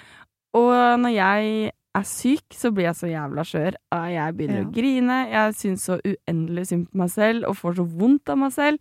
Og 0.55 0.71
når 1.01 1.11
jeg 1.11 1.71
er 1.95 2.05
syk, 2.07 2.45
så 2.55 2.71
blir 2.75 2.87
jeg 2.89 2.95
så 2.99 3.09
jævla 3.11 3.43
skjør. 3.47 3.75
Jeg 4.11 4.35
begynner 4.37 4.61
Ja. 4.61 4.67
å 4.67 4.71
grine. 4.75 5.17
Jeg 5.31 5.55
syns 5.59 5.83
så 5.89 5.97
uendelig 6.07 6.67
synd 6.71 6.87
på 6.91 7.01
meg 7.03 7.11
selv, 7.11 7.43
og 7.49 7.55
får 7.59 7.75
så 7.81 7.85
vondt 7.99 8.31
av 8.31 8.39
meg 8.39 8.51
selv. 8.55 8.79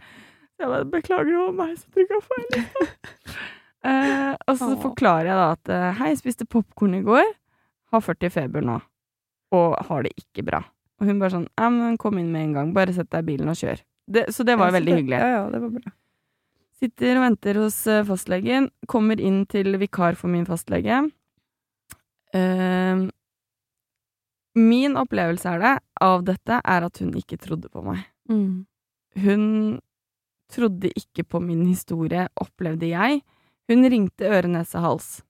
Jeg 0.63 0.71
bare 0.71 0.87
beklager, 0.87 1.31
det 1.35 1.43
var 1.43 1.59
meg 1.59 1.75
som 1.79 1.91
trykka 1.95 2.21
feil. 2.31 2.65
Eh, 3.85 4.33
og 4.49 4.57
så 4.57 4.71
forklarer 4.81 5.27
jeg 5.29 5.37
da 5.37 5.49
at 5.53 5.69
eh, 5.75 5.89
hei, 5.99 6.13
jeg 6.15 6.21
spiste 6.23 6.47
popkorn 6.49 6.95
i 6.97 7.03
går, 7.05 7.27
har 7.93 8.01
40 8.01 8.31
feber 8.33 8.63
nå, 8.65 8.79
og 9.55 9.77
har 9.89 10.07
det 10.07 10.13
ikke 10.21 10.45
bra. 10.47 10.61
Og 11.01 11.09
hun 11.09 11.19
bare 11.23 11.35
sånn, 11.35 11.49
ja, 11.59 11.69
men 11.75 11.97
kom 12.01 12.19
inn 12.21 12.31
med 12.35 12.49
en 12.49 12.55
gang, 12.59 12.73
bare 12.77 12.95
sett 12.97 13.11
deg 13.15 13.25
i 13.25 13.29
bilen 13.33 13.51
og 13.53 13.59
kjør. 13.59 13.81
Det, 14.05 14.27
så 14.35 14.45
det 14.47 14.59
var 14.61 14.69
Ja, 14.73 14.77
veldig 14.79 14.93
det- 14.93 14.99
hyggelig. 15.01 15.19
Ja, 15.23 15.29
ja, 15.39 15.45
det 15.55 15.61
var 15.63 15.71
bra. 15.79 15.93
Sitter 16.85 17.17
og 17.17 17.23
venter 17.25 17.59
hos 17.63 17.77
eh, 17.89 18.03
fastlegen. 18.05 18.67
Kommer 18.91 19.21
inn 19.23 19.45
til 19.49 19.79
vikar 19.81 20.17
for 20.21 20.29
min 20.29 20.45
fastlege. 20.45 21.05
Uh, 22.35 23.07
min 24.59 24.97
opplevelse 24.99 25.51
er 25.55 25.63
det, 25.63 25.73
av 26.03 26.25
dette 26.27 26.61
er 26.63 26.87
at 26.87 26.99
hun 27.03 27.13
ikke 27.19 27.39
trodde 27.43 27.71
på 27.71 27.83
meg. 27.87 28.05
Mm. 28.31 28.67
Hun 29.25 29.45
trodde 30.53 30.91
ikke 30.99 31.25
på 31.27 31.41
min 31.43 31.65
historie, 31.67 32.27
opplevde 32.43 32.91
jeg. 32.91 33.23
Hun 33.71 33.87
ringte 33.91 34.29
øre, 34.29 34.51
nese, 34.51 34.79
hals. 34.83 35.23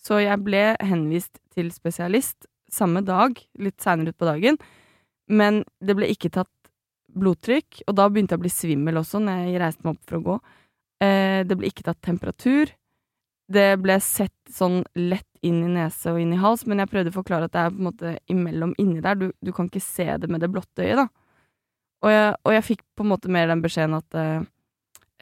Så 0.00 0.18
jeg 0.22 0.42
ble 0.44 0.64
henvist 0.84 1.38
til 1.54 1.70
spesialist 1.74 2.48
samme 2.76 3.02
dag, 3.06 3.38
litt 3.60 3.80
seinere 3.82 4.12
utpå 4.14 4.28
dagen. 4.28 4.60
Men 5.26 5.64
det 5.82 5.96
ble 5.98 6.08
ikke 6.12 6.32
tatt 6.34 6.52
blodtrykk, 7.16 7.82
og 7.88 7.96
da 7.96 8.08
begynte 8.10 8.36
jeg 8.36 8.40
å 8.40 8.44
bli 8.44 8.52
svimmel 8.52 9.00
også 9.00 9.20
når 9.22 9.46
jeg 9.46 9.60
reiste 9.62 9.86
meg 9.86 9.96
opp 9.96 10.10
for 10.10 10.18
å 10.18 10.24
gå. 10.26 10.36
Eh, 11.06 11.40
det 11.48 11.56
ble 11.58 11.70
ikke 11.70 11.86
tatt 11.86 12.02
temperatur. 12.04 12.72
Det 13.46 13.68
ble 13.78 13.96
sett 14.02 14.34
sånn 14.50 14.80
lett 14.98 15.28
inn 15.46 15.60
i 15.62 15.74
nese 15.76 16.10
og 16.12 16.18
inn 16.20 16.34
i 16.34 16.40
hals, 16.40 16.64
men 16.66 16.82
jeg 16.82 16.90
prøvde 16.90 17.12
å 17.12 17.16
forklare 17.16 17.48
at 17.48 17.54
det 17.54 17.62
er 17.62 17.74
på 17.74 17.80
en 17.80 17.88
måte 17.88 18.16
imellom 18.32 18.74
inni 18.82 19.04
der. 19.04 19.18
Du, 19.20 19.30
du 19.40 19.52
kan 19.54 19.70
ikke 19.70 19.84
se 19.84 20.08
det 20.20 20.30
med 20.32 20.42
det 20.42 20.50
blotte 20.52 20.82
øyet, 20.82 21.04
da. 21.04 21.06
Og 22.04 22.12
jeg, 22.12 22.34
og 22.44 22.52
jeg 22.52 22.66
fikk 22.66 22.82
på 22.96 23.06
en 23.06 23.12
måte 23.14 23.30
mer 23.32 23.48
den 23.50 23.62
beskjeden 23.64 23.96
at 23.96 24.18
eh, 24.20 24.42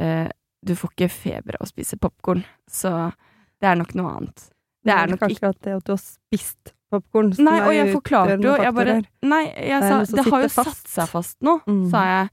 eh, 0.03 0.31
du 0.65 0.73
får 0.79 0.95
ikke 0.95 1.13
feber 1.13 1.59
av 1.59 1.67
å 1.67 1.71
spise 1.71 2.01
popkorn, 2.01 2.43
så 2.71 3.13
det 3.61 3.69
er 3.71 3.79
nok 3.79 3.93
noe 3.99 4.15
annet. 4.17 4.49
Det 4.85 4.93
er 4.93 5.11
nok 5.11 5.23
kanskje 5.23 5.39
ikke 5.39 5.53
at 5.53 5.61
det 5.65 5.77
at 5.79 5.87
du 5.87 5.93
har 5.95 6.03
spist 6.03 6.73
popkorn 6.95 7.33
Nei, 7.45 7.59
og 7.67 7.75
jeg 7.77 7.93
forklarte 7.95 8.39
jo, 8.43 8.55
jeg 8.63 8.75
bare 8.77 8.97
Nei, 9.27 9.43
jeg 9.69 9.83
sa 9.85 10.01
det 10.17 10.25
har 10.31 10.47
jo 10.47 10.51
fast. 10.55 10.73
satt 10.87 10.95
seg 10.97 11.13
fast 11.13 11.37
nå, 11.45 11.59
Mm. 11.69 11.85
sa 11.93 12.05
jeg. 12.09 12.33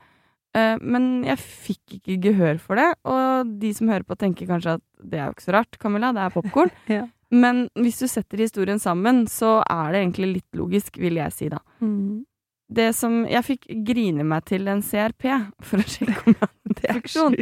Uh, 0.52 0.76
men 0.84 1.06
jeg 1.24 1.38
fikk 1.40 1.94
ikke 2.02 2.18
gehør 2.26 2.58
for 2.60 2.76
det, 2.76 2.90
og 3.08 3.52
de 3.62 3.70
som 3.74 3.88
hører 3.88 4.04
på, 4.04 4.18
tenker 4.20 4.50
kanskje 4.50 4.74
at 4.80 4.82
det 5.00 5.20
er 5.22 5.30
jo 5.30 5.36
ikke 5.38 5.46
så 5.46 5.54
rart, 5.56 5.78
Camilla, 5.80 6.10
det 6.16 6.26
er 6.26 6.34
popkorn. 6.36 6.72
Ja. 6.92 7.06
Men 7.32 7.70
hvis 7.80 8.02
du 8.04 8.08
setter 8.12 8.42
historien 8.44 8.80
sammen, 8.84 9.22
så 9.32 9.62
er 9.64 9.94
det 9.94 10.02
egentlig 10.02 10.28
litt 10.34 10.58
logisk, 10.60 10.98
vil 11.00 11.16
jeg 11.22 11.32
si 11.32 11.48
da. 11.48 11.62
Mm. 11.80 12.26
Det 12.72 12.90
som 12.96 13.22
Jeg 13.28 13.44
fikk 13.48 13.70
grine 13.88 14.24
meg 14.28 14.44
til 14.52 14.68
en 14.68 14.82
CRP 14.84 15.30
for 15.64 15.80
å 15.80 15.88
sjekke 15.88 16.18
om 16.28 16.36
jeg 16.36 16.42
hadde 16.42 16.74
infeksjon. 16.76 17.38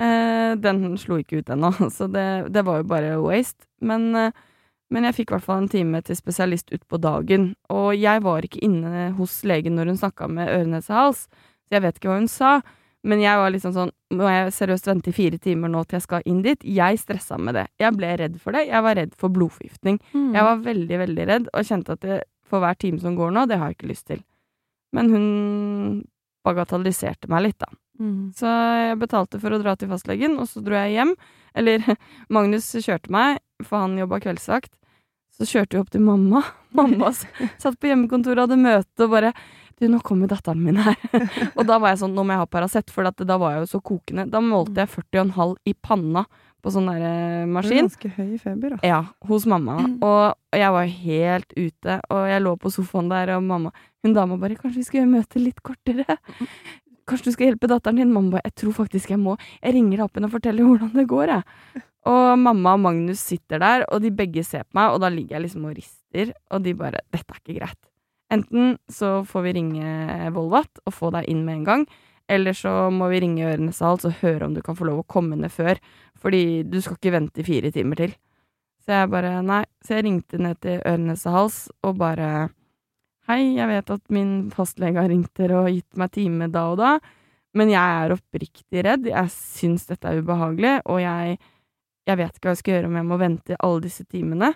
Eh, 0.00 0.54
den 0.62 0.96
slo 0.98 1.18
ikke 1.22 1.40
ut 1.44 1.50
ennå, 1.54 1.70
så 1.96 2.06
det, 2.10 2.26
det 2.54 2.62
var 2.66 2.80
jo 2.82 2.88
bare 2.90 3.14
waste. 3.22 3.66
Men, 3.86 4.10
eh, 4.18 4.32
men 4.90 5.06
jeg 5.06 5.16
fikk 5.20 5.30
i 5.30 5.36
hvert 5.36 5.46
fall 5.46 5.62
en 5.62 5.70
time 5.70 6.02
til 6.02 6.18
spesialist 6.18 6.72
utpå 6.74 6.98
dagen. 7.02 7.52
Og 7.70 7.94
jeg 7.94 8.22
var 8.24 8.46
ikke 8.46 8.62
inne 8.66 9.10
hos 9.18 9.40
legen 9.46 9.78
når 9.78 9.92
hun 9.92 10.00
snakka 10.02 10.28
med 10.30 10.50
ørenese 10.50 10.94
hals, 10.94 11.24
så 11.68 11.78
jeg 11.78 11.84
vet 11.86 11.98
ikke 12.00 12.10
hva 12.10 12.18
hun 12.18 12.30
sa. 12.30 12.52
Men 13.06 13.22
jeg 13.22 13.40
var 13.40 13.52
liksom 13.54 13.72
sånn 13.72 13.90
Må 14.12 14.26
jeg 14.28 14.50
seriøst 14.52 14.88
vente 14.90 15.08
i 15.08 15.14
fire 15.16 15.38
timer 15.40 15.70
nå 15.72 15.86
til 15.86 15.96
jeg 15.96 16.04
skal 16.04 16.26
inn 16.28 16.42
dit? 16.44 16.64
Jeg 16.66 16.98
stressa 17.00 17.38
med 17.40 17.56
det. 17.56 17.62
Jeg 17.80 17.94
ble 17.96 18.10
redd 18.20 18.34
for 18.42 18.52
det. 18.56 18.66
Jeg 18.68 18.84
var 18.84 18.98
redd 18.98 19.14
for 19.16 19.32
blodforgiftning. 19.32 20.00
Mm. 20.12 20.32
Jeg 20.34 20.46
var 20.48 20.64
veldig, 20.66 20.98
veldig 21.04 21.26
redd, 21.30 21.46
og 21.54 21.68
kjente 21.68 21.94
at 21.96 22.02
det, 22.04 22.18
for 22.50 22.60
hver 22.60 22.76
time 22.76 23.00
som 23.00 23.14
går 23.16 23.30
nå, 23.32 23.46
det 23.48 23.60
har 23.60 23.70
jeg 23.70 23.78
ikke 23.78 23.92
lyst 23.92 24.08
til. 24.10 24.24
Men 24.92 25.12
hun 25.14 25.28
bagatelliserte 26.44 27.30
meg 27.30 27.46
litt, 27.46 27.60
da. 27.62 27.70
Mm. 28.00 28.32
Så 28.36 28.50
jeg 28.50 28.98
betalte 29.00 29.40
for 29.40 29.54
å 29.54 29.60
dra 29.62 29.76
til 29.78 29.92
fastlegen, 29.92 30.36
og 30.40 30.50
så 30.50 30.62
dro 30.64 30.76
jeg 30.80 30.98
hjem. 30.98 31.14
Eller 31.54 31.86
Magnus 32.34 32.68
kjørte 32.74 33.14
meg, 33.14 33.40
for 33.62 33.84
han 33.86 33.98
jobba 34.00 34.20
kveldsvakt. 34.26 34.74
Så 35.40 35.48
kjørte 35.48 35.76
vi 35.76 35.80
opp 35.80 35.90
til 35.94 36.04
mamma. 36.04 36.44
Mamma 36.76 37.08
satt 37.16 37.80
på 37.80 37.88
hjemmekontoret 37.88 38.38
og 38.38 38.46
hadde 38.46 38.60
møte 38.60 39.06
og 39.06 39.16
bare 39.16 39.32
Du, 39.80 39.86
nå 39.88 39.98
kommer 40.04 40.28
datteren 40.28 40.60
min 40.60 40.76
her. 40.76 40.98
og 41.56 41.64
da 41.64 41.78
var 41.80 41.94
jeg 41.94 42.02
sånn 42.02 42.12
Nå 42.14 42.22
må 42.28 42.36
jeg 42.36 42.42
ha 42.42 42.48
Paracet, 42.52 42.92
for 42.92 43.08
at 43.08 43.16
da 43.24 43.38
var 43.40 43.56
jeg 43.56 43.64
jo 43.64 43.70
så 43.72 43.80
kokende. 43.80 44.26
Da 44.28 44.42
målte 44.44 44.84
jeg 44.84 44.92
40,5 44.92 45.54
i 45.64 45.74
panna 45.74 46.26
på 46.60 46.72
sånn 46.74 46.90
der 46.90 47.00
maskin. 47.00 47.08
Det 47.08 47.40
er 47.40 47.52
maskin. 47.54 47.88
ganske 47.88 48.10
høy 48.18 48.34
feber, 48.42 48.74
da. 48.76 48.80
Ja, 48.84 49.00
hos 49.30 49.46
mamma. 49.48 49.78
Og 50.04 50.58
jeg 50.60 50.74
var 50.76 50.90
helt 50.92 51.54
ute, 51.56 51.96
og 52.12 52.24
jeg 52.28 52.44
lå 52.44 52.54
på 52.60 52.72
sofaen 52.74 53.08
der, 53.12 53.36
og 53.38 53.46
mamma 53.48 53.72
Hun 54.04 54.14
dama 54.16 54.36
bare 54.40 54.56
'Kanskje 54.56 54.80
vi 54.80 54.84
skal 54.84 55.00
gjøre 55.00 55.14
møtet 55.16 55.42
litt 55.42 55.62
kortere?' 55.62 56.16
'Kanskje 57.06 57.24
du 57.24 57.32
skal 57.32 57.46
hjelpe 57.48 57.68
datteren 57.68 57.96
din?' 57.96 58.12
Mamma 58.12 58.36
bare 58.36 58.44
'Jeg 58.44 58.54
tror 58.54 58.72
faktisk 58.84 59.10
jeg 59.10 59.18
må. 59.18 59.36
Jeg 59.62 59.74
ringer 59.74 59.96
deg 59.96 60.04
opp 60.04 60.16
igjen 60.16 60.28
og 60.28 60.36
forteller 60.36 60.64
hvordan 60.64 60.92
det 60.92 61.06
går', 61.08 61.28
jeg. 61.28 61.82
Og 62.08 62.38
mamma 62.40 62.74
og 62.78 62.84
Magnus 62.86 63.20
sitter 63.20 63.60
der, 63.60 63.84
og 63.92 64.00
de 64.00 64.12
begge 64.14 64.44
ser 64.46 64.64
på 64.64 64.78
meg, 64.78 64.94
og 64.94 65.02
da 65.02 65.10
ligger 65.12 65.36
jeg 65.36 65.48
liksom 65.48 65.66
og 65.68 65.76
rister, 65.76 66.32
og 66.50 66.62
de 66.64 66.74
bare 66.74 67.00
'Dette 67.12 67.34
er 67.34 67.40
ikke 67.40 67.58
greit'. 67.60 67.90
Enten 68.30 68.78
så 68.88 69.24
får 69.26 69.42
vi 69.42 69.52
ringe 69.52 70.30
Volvat 70.32 70.80
og 70.86 70.94
få 70.94 71.10
deg 71.10 71.28
inn 71.28 71.44
med 71.44 71.56
en 71.56 71.64
gang, 71.64 71.86
eller 72.30 72.54
så 72.54 72.90
må 72.94 73.08
vi 73.10 73.20
ringe 73.20 73.44
Ørenes 73.44 73.80
Hals 73.82 74.06
og 74.06 74.22
høre 74.22 74.46
om 74.46 74.54
du 74.54 74.62
kan 74.62 74.76
få 74.78 74.86
lov 74.86 75.02
å 75.02 75.08
komme 75.10 75.36
ned 75.36 75.50
før, 75.50 75.80
fordi 76.16 76.62
du 76.62 76.80
skal 76.80 76.96
ikke 76.96 77.16
vente 77.16 77.42
i 77.42 77.44
fire 77.46 77.72
timer 77.74 77.96
til. 77.96 78.14
Så 78.84 78.94
jeg 78.94 79.10
bare 79.10 79.42
nei. 79.42 79.64
Så 79.84 79.98
jeg 79.98 80.06
ringte 80.06 80.38
ned 80.38 80.60
til 80.62 80.80
Ørenes 80.86 81.26
Hals 81.28 81.68
og 81.82 81.98
bare 82.00 82.50
Hei, 83.28 83.54
jeg 83.54 83.68
vet 83.68 83.90
at 83.94 84.02
min 84.10 84.30
fastlege 84.50 84.98
har 84.98 85.10
ringt 85.10 85.30
dere 85.38 85.60
og 85.60 85.68
gitt 85.70 85.98
meg 86.00 86.10
time 86.16 86.48
da 86.50 86.64
og 86.72 86.80
da. 86.80 86.96
Men 87.54 87.70
jeg 87.70 87.78
er 88.02 88.14
oppriktig 88.16 88.82
redd. 88.86 89.06
Jeg 89.06 89.30
syns 89.30 89.84
dette 89.86 90.08
er 90.08 90.18
ubehagelig, 90.18 90.72
og 90.90 90.98
jeg, 91.02 91.36
jeg 92.10 92.20
vet 92.20 92.36
ikke 92.36 92.48
hva 92.48 92.54
jeg 92.54 92.62
skal 92.62 92.74
gjøre 92.76 92.90
om 92.90 92.98
jeg 93.00 93.08
må 93.08 93.18
vente 93.20 93.58
alle 93.62 93.82
disse 93.86 94.04
timene. 94.10 94.52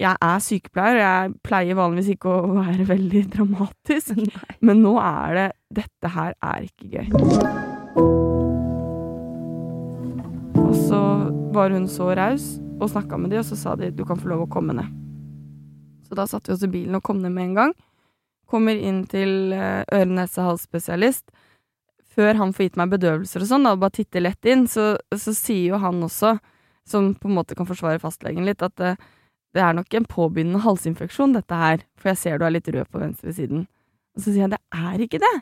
Jeg 0.00 0.16
er 0.24 0.40
sykepleier, 0.42 0.96
og 0.96 1.02
jeg 1.02 1.34
pleier 1.44 1.78
vanligvis 1.78 2.14
ikke 2.14 2.32
å 2.32 2.54
være 2.56 2.88
veldig 2.88 3.22
dramatisk, 3.34 4.16
men 4.66 4.82
nå 4.84 4.96
er 5.02 5.38
det 5.38 5.48
Dette 5.72 6.10
her 6.12 6.34
er 6.44 6.66
ikke 6.66 6.88
gøy. 6.92 7.06
Og 10.60 10.74
så 10.76 11.00
var 11.56 11.72
hun 11.72 11.86
så 11.88 12.10
raus 12.16 12.58
og 12.82 12.90
snakka 12.90 13.16
med 13.20 13.32
de, 13.32 13.40
og 13.40 13.46
så 13.48 13.56
sa 13.56 13.76
de 13.78 13.88
du 13.94 14.04
kan 14.08 14.20
få 14.20 14.28
lov 14.32 14.44
å 14.44 14.50
komme 14.52 14.76
ned. 14.76 14.90
Så 16.08 16.16
da 16.18 16.26
satte 16.28 16.50
vi 16.50 16.56
oss 16.58 16.66
i 16.66 16.68
bilen 16.68 16.98
og 16.98 17.04
kom 17.06 17.22
ned 17.22 17.32
med 17.32 17.50
en 17.50 17.56
gang. 17.56 17.74
Kommer 18.50 18.76
inn 18.76 19.06
til 19.08 19.54
eh, 19.56 19.80
øre-nese-hals-spesialist. 19.88 21.30
Før 22.12 22.36
han 22.36 22.52
får 22.52 22.66
gitt 22.66 22.80
meg 22.80 22.92
bedøvelser 22.92 23.44
og 23.44 23.48
sånn, 23.48 23.64
da, 23.64 23.72
og 23.72 23.80
bare 23.80 23.96
titter 23.96 24.26
lett 24.26 24.44
inn, 24.44 24.66
så, 24.68 24.90
så, 25.08 25.32
sier 25.32 25.72
jo 25.72 25.80
han 25.80 26.02
også, 26.04 26.34
som 26.88 27.12
på 27.14 27.30
en 27.30 27.36
måte 27.38 27.56
kan 27.58 27.68
forsvare 27.68 28.02
fastlegen 28.02 28.46
litt, 28.48 28.62
at 28.62 28.74
det, 28.80 28.96
eh, 28.96 29.10
det 29.52 29.60
er 29.60 29.74
nok 29.76 29.92
en 29.94 30.08
påbegynnende 30.08 30.62
halsinfeksjon, 30.64 31.34
dette 31.36 31.52
her, 31.52 31.82
for 32.00 32.08
jeg 32.08 32.16
ser 32.16 32.38
du 32.38 32.46
er 32.46 32.54
litt 32.54 32.68
rød 32.72 32.88
på 32.88 33.02
venstresiden. 33.02 33.66
Og 34.16 34.22
så 34.22 34.30
sier 34.30 34.46
jeg 34.46 34.54
det 34.54 34.62
er 34.72 35.02
ikke 35.04 35.20
det. 35.20 35.34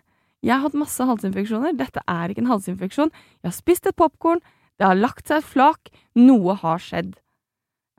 Jeg 0.42 0.56
har 0.56 0.64
hatt 0.64 0.78
masse 0.78 1.04
halsinfeksjoner, 1.06 1.76
dette 1.78 2.02
er 2.08 2.32
ikke 2.32 2.42
en 2.42 2.50
halsinfeksjon. 2.50 3.12
Jeg 3.38 3.46
har 3.46 3.54
spist 3.54 3.86
et 3.86 3.94
popkorn, 3.94 4.42
det 4.80 4.88
har 4.88 4.98
lagt 4.98 5.28
seg 5.28 5.44
et 5.44 5.50
flak, 5.52 5.92
noe 6.18 6.56
har 6.58 6.82
skjedd. 6.82 7.14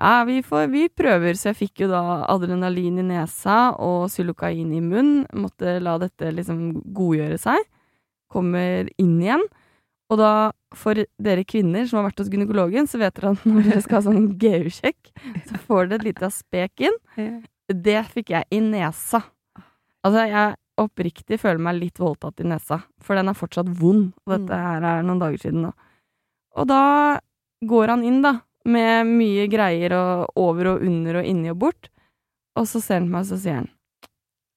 Ja, 0.01 0.23
vi, 0.25 0.39
får, 0.41 0.65
vi 0.73 0.87
prøver, 0.89 1.37
så 1.37 1.51
jeg 1.51 1.59
fikk 1.59 1.83
jo 1.83 1.91
da 1.91 2.01
adrenalin 2.31 2.97
i 3.03 3.05
nesa 3.05 3.75
og 3.77 4.07
xylokain 4.09 4.71
i 4.73 4.81
munnen. 4.81 5.27
Måtte 5.37 5.75
la 5.77 5.99
dette 6.01 6.31
liksom 6.33 6.81
godgjøre 6.95 7.37
seg. 7.37 7.67
Kommer 8.33 8.89
inn 8.97 9.19
igjen. 9.21 9.45
Og 10.09 10.17
da, 10.17 10.31
for 10.77 11.03
dere 11.21 11.43
kvinner 11.47 11.85
som 11.87 11.99
har 11.99 12.09
vært 12.09 12.21
hos 12.23 12.31
gynekologen, 12.31 12.87
så 12.87 12.99
vet 13.01 13.15
dere 13.17 13.33
at 13.35 13.45
når 13.47 13.67
dere 13.67 13.83
skal 13.83 13.99
ha 13.99 14.03
sånn 14.07 14.29
GU-sjekk, 14.39 15.11
så 15.49 15.59
får 15.65 15.89
dere 15.89 15.99
et 15.99 16.07
lite 16.11 16.31
spek 16.33 16.85
inn. 16.87 16.97
Det 17.71 17.99
fikk 18.11 18.33
jeg 18.35 18.47
i 18.51 18.61
nesa. 18.63 19.23
Altså, 20.01 20.25
jeg 20.25 20.55
oppriktig 20.81 21.39
føler 21.41 21.61
meg 21.61 21.77
litt 21.77 21.99
voldtatt 22.01 22.41
i 22.41 22.47
nesa, 22.47 22.81
for 23.03 23.19
den 23.19 23.29
er 23.31 23.37
fortsatt 23.37 23.69
vond. 23.81 24.11
Og 24.25 24.33
dette 24.33 24.55
mm. 24.55 24.63
her 24.67 24.87
er 24.93 25.03
noen 25.05 25.21
dager 25.21 25.43
siden 25.43 25.67
nå. 25.67 25.73
Og 26.59 26.67
da 26.67 26.83
går 27.67 27.93
han 27.93 28.05
inn, 28.07 28.21
da, 28.23 28.37
med 28.67 29.09
mye 29.09 29.47
greier 29.51 29.95
og 29.97 30.39
over 30.39 30.73
og 30.75 30.87
under 30.87 31.21
og 31.21 31.27
inni 31.27 31.51
og 31.53 31.59
bort. 31.65 31.91
Og 32.59 32.67
så 32.67 32.81
ser 32.83 32.99
han 33.01 33.09
på 33.09 33.15
meg, 33.15 33.25
og 33.25 33.31
så 33.31 33.39
sier 33.41 33.61
han 33.61 33.69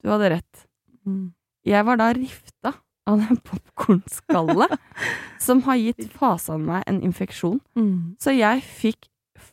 Du 0.02 0.10
hadde 0.12 0.32
rett. 0.36 0.64
Mm. 1.06 1.34
Jeg 1.64 1.86
var 1.86 2.00
da 2.00 2.10
rifta 2.16 2.74
av 3.06 3.20
den 3.20 3.36
popkornskallet 3.36 4.78
som 5.46 5.62
har 5.66 5.80
gitt 5.80 6.12
fasan 6.12 6.64
meg 6.68 6.84
en 6.86 7.02
infeksjon. 7.04 7.60
Mm. 7.76 8.16
Så 8.20 8.34
jeg 8.36 8.62
fikk 8.64 9.08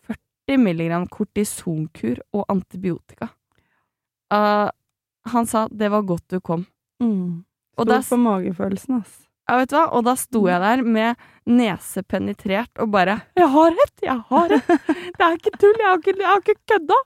40 0.08 0.62
milligram 0.62 1.08
kortisonkur 1.12 2.22
og 2.34 2.46
antibiotika. 2.52 3.32
Uh, 4.32 4.70
han 5.28 5.46
sa 5.48 5.68
'det 5.68 5.90
var 5.92 6.02
godt 6.02 6.28
du 6.30 6.40
kom'. 6.40 6.66
Mm. 7.04 7.44
Stor 7.76 8.10
på 8.10 8.18
magefølelsen, 8.18 9.02
ass. 9.02 9.28
Ja, 9.50 9.58
vet 9.58 9.72
du 9.72 9.76
hva, 9.76 9.88
og 9.92 10.06
da 10.06 10.14
sto 10.16 10.46
jeg 10.48 10.62
der 10.62 10.84
med 10.86 11.20
nese 11.50 12.04
penetrert 12.04 12.72
og 12.80 12.92
bare 12.94 13.22
'Jeg 13.36 13.50
har 13.50 13.72
rett! 13.72 13.98
Jeg 14.02 14.20
har 14.30 14.50
rett! 14.50 14.68
Det 15.18 15.26
er 15.26 15.34
ikke 15.36 15.58
tull! 15.58 15.76
Jeg 15.80 15.88
har 15.90 15.98
ikke, 15.98 16.16
jeg 16.20 16.28
har 16.28 16.40
ikke 16.40 16.62
kødda!' 16.72 17.02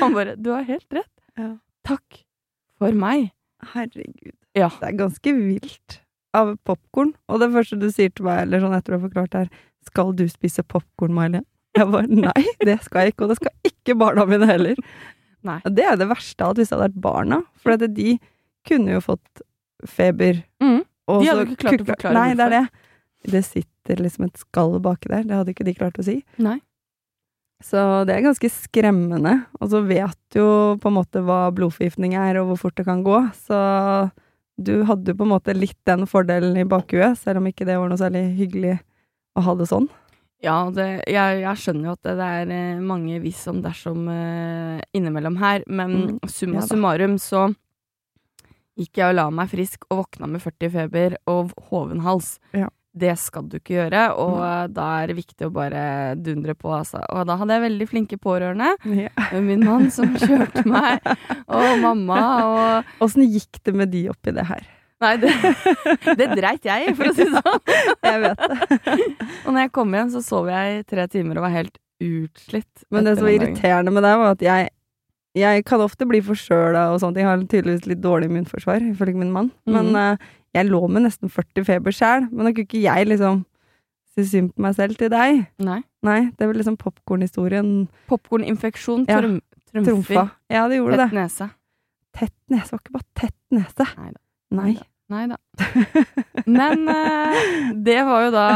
Han 0.00 0.14
bare 0.14 0.36
'Du 0.36 0.50
har 0.52 0.62
helt 0.62 0.92
rett. 0.92 1.14
Ja. 1.38 1.56
Takk 1.84 2.24
for 2.78 2.92
meg'. 2.92 3.30
Herregud. 3.72 4.36
Ja. 4.58 4.70
Det 4.80 4.90
er 4.90 4.98
ganske 4.98 5.34
vilt 5.36 6.00
av 6.36 6.56
popkorn. 6.68 7.14
Og 7.30 7.40
det 7.42 7.50
første 7.54 7.78
du 7.80 7.88
sier 7.92 8.12
til 8.12 8.26
meg, 8.28 8.44
eller 8.44 8.64
sånn 8.64 8.76
etter 8.76 8.94
å 8.94 8.98
ha 8.98 9.06
forklart 9.06 9.32
det 9.34 9.44
her 9.46 9.50
'Skal 9.88 10.12
du 10.12 10.26
spise 10.28 10.62
popkorn, 10.66 11.14
May-Len?' 11.14 11.46
Jeg 11.76 11.90
bare 11.92 12.08
'Nei, 12.08 12.44
det 12.60 12.82
skal 12.82 13.06
jeg 13.06 13.14
ikke', 13.14 13.24
og 13.24 13.28
det 13.28 13.38
skal 13.38 13.52
ikke 13.64 13.98
barna 13.98 14.26
mine 14.26 14.46
heller. 14.46 14.76
Nei. 15.48 15.60
Det 15.64 15.84
er 15.84 15.96
det 15.96 16.08
verste 16.10 16.44
av 16.44 16.50
at 16.50 16.58
hvis 16.58 16.68
det 16.68 16.76
hadde 16.76 16.88
vært 16.90 17.00
barna, 17.00 17.42
for 17.56 17.76
de 17.76 18.18
kunne 18.66 18.96
jo 18.96 19.00
fått 19.00 19.42
feber. 19.86 20.42
Mm. 20.60 20.82
de 20.82 21.28
hadde 21.28 21.46
ikke 21.46 21.62
klart 21.62 21.84
å 21.84 21.90
forklare 21.92 22.14
Nei, 22.14 22.34
det 22.34 22.44
er 22.48 22.54
det. 22.56 22.66
Det 23.28 23.44
sitter 23.46 24.02
liksom 24.02 24.26
et 24.26 24.38
skall 24.38 24.78
baki 24.82 25.08
der. 25.08 25.22
Det 25.26 25.36
hadde 25.36 25.54
ikke 25.54 25.66
de 25.66 25.74
klart 25.78 25.98
å 25.98 26.04
si. 26.06 26.22
Nei. 26.42 26.58
Så 27.64 28.04
det 28.06 28.14
er 28.14 28.26
ganske 28.26 28.50
skremmende. 28.52 29.34
Og 29.58 29.72
så 29.72 29.80
vet 29.86 30.18
du 30.34 30.40
jo 30.40 30.50
på 30.78 30.90
en 30.90 30.98
måte 30.98 31.22
hva 31.26 31.48
blodforgiftning 31.54 32.14
er, 32.18 32.38
og 32.38 32.52
hvor 32.52 32.60
fort 32.66 32.78
det 32.78 32.86
kan 32.86 33.02
gå. 33.06 33.22
Så 33.46 33.58
du 34.58 34.82
hadde 34.88 35.12
jo 35.12 35.18
på 35.20 35.26
en 35.26 35.32
måte 35.32 35.54
litt 35.54 35.78
den 35.86 36.04
fordelen 36.10 36.56
i 36.58 36.66
bakhuet, 36.68 37.18
selv 37.20 37.40
om 37.40 37.48
ikke 37.50 37.66
det 37.68 37.78
var 37.78 37.90
noe 37.90 38.00
særlig 38.00 38.24
hyggelig 38.38 38.76
å 39.38 39.44
ha 39.46 39.54
det 39.58 39.68
sånn. 39.70 39.86
Ja, 40.42 40.56
det, 40.70 40.86
jeg, 41.10 41.40
jeg, 41.42 41.58
skjønner 41.58 41.88
jo 41.88 41.94
at 41.96 42.04
det, 42.06 42.14
det 42.20 42.26
er 42.40 42.50
eh, 42.54 42.82
mange 42.82 43.16
hvis 43.22 43.40
om 43.50 43.58
dersom 43.62 44.04
uh, 44.06 44.78
innimellom 44.94 45.38
her, 45.40 45.64
men 45.66 45.96
mm. 45.96 46.18
summa 46.30 46.60
ja, 46.60 46.66
summarum 46.68 47.16
så 47.22 47.48
gikk 48.78 49.00
jeg 49.00 49.10
og 49.10 49.16
la 49.18 49.24
meg 49.34 49.50
frisk 49.50 49.88
og 49.88 50.04
våkna 50.04 50.28
med 50.30 50.42
40 50.44 50.74
feber 50.74 51.16
og 51.30 51.54
hoven 51.72 52.04
hals. 52.06 52.36
Ja. 52.54 52.70
Det 52.98 53.14
skal 53.20 53.46
du 53.50 53.58
ikke 53.58 53.76
gjøre, 53.76 54.04
og 54.18 54.38
mm. 54.40 54.72
da 54.76 54.86
er 55.00 55.10
det 55.10 55.18
viktig 55.18 55.48
å 55.48 55.52
bare 55.54 55.82
dundre 56.18 56.56
på, 56.58 56.72
altså. 56.74 57.02
Og 57.14 57.26
da 57.28 57.36
hadde 57.40 57.58
jeg 57.58 57.66
veldig 57.66 57.88
flinke 57.90 58.18
pårørende. 58.22 58.72
Ja. 58.98 59.12
Min 59.44 59.62
mann 59.66 59.92
som 59.94 60.16
kjørte 60.18 60.64
meg, 60.68 61.04
og 61.46 61.68
mamma 61.84 62.18
og 62.48 63.04
Åssen 63.04 63.26
gikk 63.28 63.60
det 63.64 63.74
med 63.76 63.92
de 63.92 64.08
oppi 64.12 64.34
det 64.34 64.46
her? 64.48 64.66
Nei, 64.98 65.12
det, 65.22 65.30
det 66.18 66.26
dreit 66.34 66.64
jeg 66.66 66.88
i, 66.88 66.94
for 66.98 67.10
å 67.10 67.14
si 67.14 67.26
det 67.28 67.42
sånn. 67.44 67.60
Jeg 68.08 68.22
vet 68.24 68.40
det. 68.50 68.96
Og 69.44 69.52
når 69.52 69.60
jeg 69.60 69.70
kom 69.76 69.94
hjem, 69.94 70.08
så 70.10 70.22
sov 70.24 70.48
jeg 70.50 70.80
i 70.80 70.82
tre 70.88 71.04
timer 71.10 71.38
og 71.38 71.44
var 71.46 71.52
helt 71.54 71.76
utslitt. 72.02 72.82
Men 72.90 73.06
det 73.06 73.14
som 73.18 73.28
var 73.28 73.36
irriterende 73.36 73.92
med 73.94 74.04
deg, 74.06 74.16
var 74.18 74.34
at 74.34 74.42
jeg 74.44 74.68
jeg 75.38 75.62
kan 75.68 75.82
ofte 75.84 76.06
bli 76.08 76.18
forkjøla 76.24 76.88
og 76.90 76.98
sånt. 77.02 77.18
Jeg 77.20 77.28
har 77.28 77.38
tydeligvis 77.44 77.86
litt 77.86 78.00
dårlig 78.02 78.30
immunforsvar, 78.30 78.82
ifølge 78.90 79.20
min 79.20 79.30
mann. 79.30 79.52
Mm. 79.68 79.76
Men 79.76 79.98
uh, 80.18 80.30
jeg 80.58 80.68
lå 80.68 80.82
med 80.90 81.06
nesten 81.06 81.32
40 81.32 81.66
feber 81.68 81.94
sjæl. 81.94 82.26
Men 82.30 82.48
da 82.48 82.52
kunne 82.52 82.68
ikke 82.68 82.82
jeg 82.84 83.08
liksom 83.12 83.44
si 84.14 84.26
synd 84.28 84.52
på 84.54 84.66
meg 84.66 84.76
selv 84.78 84.98
til 85.00 85.12
deg. 85.14 85.44
Nei. 85.62 85.80
Nei 86.06 86.20
det 86.38 86.50
var 86.50 86.58
liksom 86.58 86.78
popkornhistorien. 86.80 87.72
Popkorninfeksjon 88.10 89.08
ja. 89.08 89.22
trumfer. 89.72 90.34
Ja, 90.50 90.66
det 90.70 90.82
gjorde 90.82 91.00
tett 91.00 91.08
det. 91.08 91.22
Nese. 91.22 91.50
Tett 92.18 92.38
nese. 92.52 92.72
Var 92.74 92.84
ikke 92.84 92.96
bare 92.98 93.10
tett 93.24 93.40
nese. 93.54 93.90
Neida. 93.96 94.22
Nei. 94.58 94.78
Nei 95.08 95.24
da. 95.24 95.38
Men 96.44 96.82
uh, 96.84 97.38
det 97.86 97.96
var 98.04 98.26
jo 98.26 98.32
da 98.34 98.48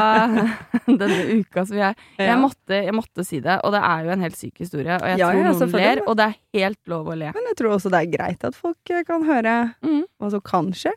denne 1.01 1.39
uka 1.41 1.65
som 1.65 1.79
jeg 1.79 1.97
jeg, 2.19 2.35
måtte, 2.41 2.77
jeg 2.77 2.95
måtte 2.97 3.25
si 3.25 3.41
det, 3.45 3.57
og 3.65 3.73
det 3.73 3.81
er 3.89 4.05
jo 4.05 4.13
en 4.13 4.25
helt 4.27 4.37
syk 4.37 4.61
historie. 4.61 4.99
Og 4.99 5.07
jeg 5.15 5.23
ja, 5.23 5.31
tror 5.31 5.49
noen 5.49 5.73
ler, 5.81 6.03
og 6.05 6.19
det 6.21 6.27
er 6.29 6.37
helt 6.61 6.93
lov 6.93 7.09
å 7.09 7.17
le. 7.17 7.31
Men 7.33 7.49
jeg 7.51 7.59
tror 7.61 7.79
også 7.79 7.93
det 7.93 8.03
er 8.03 8.13
greit 8.13 8.45
at 8.45 8.59
folk 8.59 8.93
eh, 8.93 9.05
kan 9.09 9.25
høre 9.29 9.57
mm. 9.81 10.03
hva 10.21 10.33
som 10.35 10.45
kan 10.45 10.69
skje. 10.77 10.93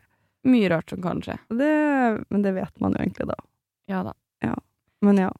Mye 0.46 0.70
rart 0.70 0.92
som 0.92 1.02
kan 1.02 1.20
skje. 1.24 1.36
Det, 1.50 1.72
men 2.30 2.44
det 2.44 2.54
vet 2.56 2.80
man 2.82 2.94
jo 2.94 3.02
egentlig 3.02 3.28
da. 3.32 3.38
Ja 3.90 4.02
da. 4.06 4.14
Ja. 4.44 4.54
Men 5.04 5.20
ja. 5.20 5.30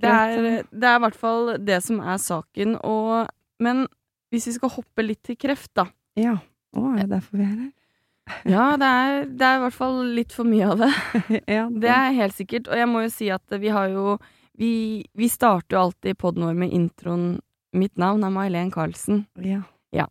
Det 0.00 0.08
er, 0.08 0.62
det 0.70 0.86
er 0.88 0.96
i 0.96 1.02
hvert 1.04 1.18
fall 1.18 1.54
det 1.60 1.82
som 1.84 2.00
er 2.00 2.20
saken, 2.20 2.78
og 2.84 3.28
Men 3.60 3.84
hvis 4.32 4.46
vi 4.48 4.54
skal 4.54 4.72
hoppe 4.72 5.04
litt 5.04 5.20
til 5.26 5.36
kreft, 5.36 5.72
da. 5.76 5.84
Ja. 6.16 6.38
Å, 6.72 6.84
er 6.94 7.02
det 7.02 7.10
derfor 7.18 7.40
vi 7.40 7.44
er 7.44 7.56
her? 7.58 7.70
Ja, 8.46 8.76
det 8.78 8.86
er, 8.86 9.24
det 9.26 9.46
er, 9.46 9.56
i 9.58 9.62
hvert 9.64 9.74
fall 9.74 9.96
litt 10.14 10.32
for 10.32 10.46
mye 10.46 10.68
av 10.70 10.84
det. 10.84 10.90
ja, 11.58 11.64
det. 11.66 11.80
det 11.82 11.90
er 11.92 12.16
helt 12.20 12.36
sikkert. 12.36 12.70
Og 12.70 12.78
jeg 12.78 12.88
må 12.88 13.02
jo 13.04 13.10
si 13.12 13.28
at 13.34 13.58
vi 13.60 13.72
har 13.74 13.90
jo 13.92 14.18
Vi, 14.60 15.02
vi 15.16 15.28
starter 15.30 15.76
jo 15.76 15.82
alltid 15.86 16.18
poden 16.20 16.44
vår 16.44 16.56
med 16.58 16.72
introen 16.76 17.40
'Mitt 17.72 17.96
navn 17.96 18.24
er 18.26 18.32
May-Len 18.34 18.70
Karlsen'. 18.74 19.22
Ja. 19.40 19.62
ja. 19.94 20.06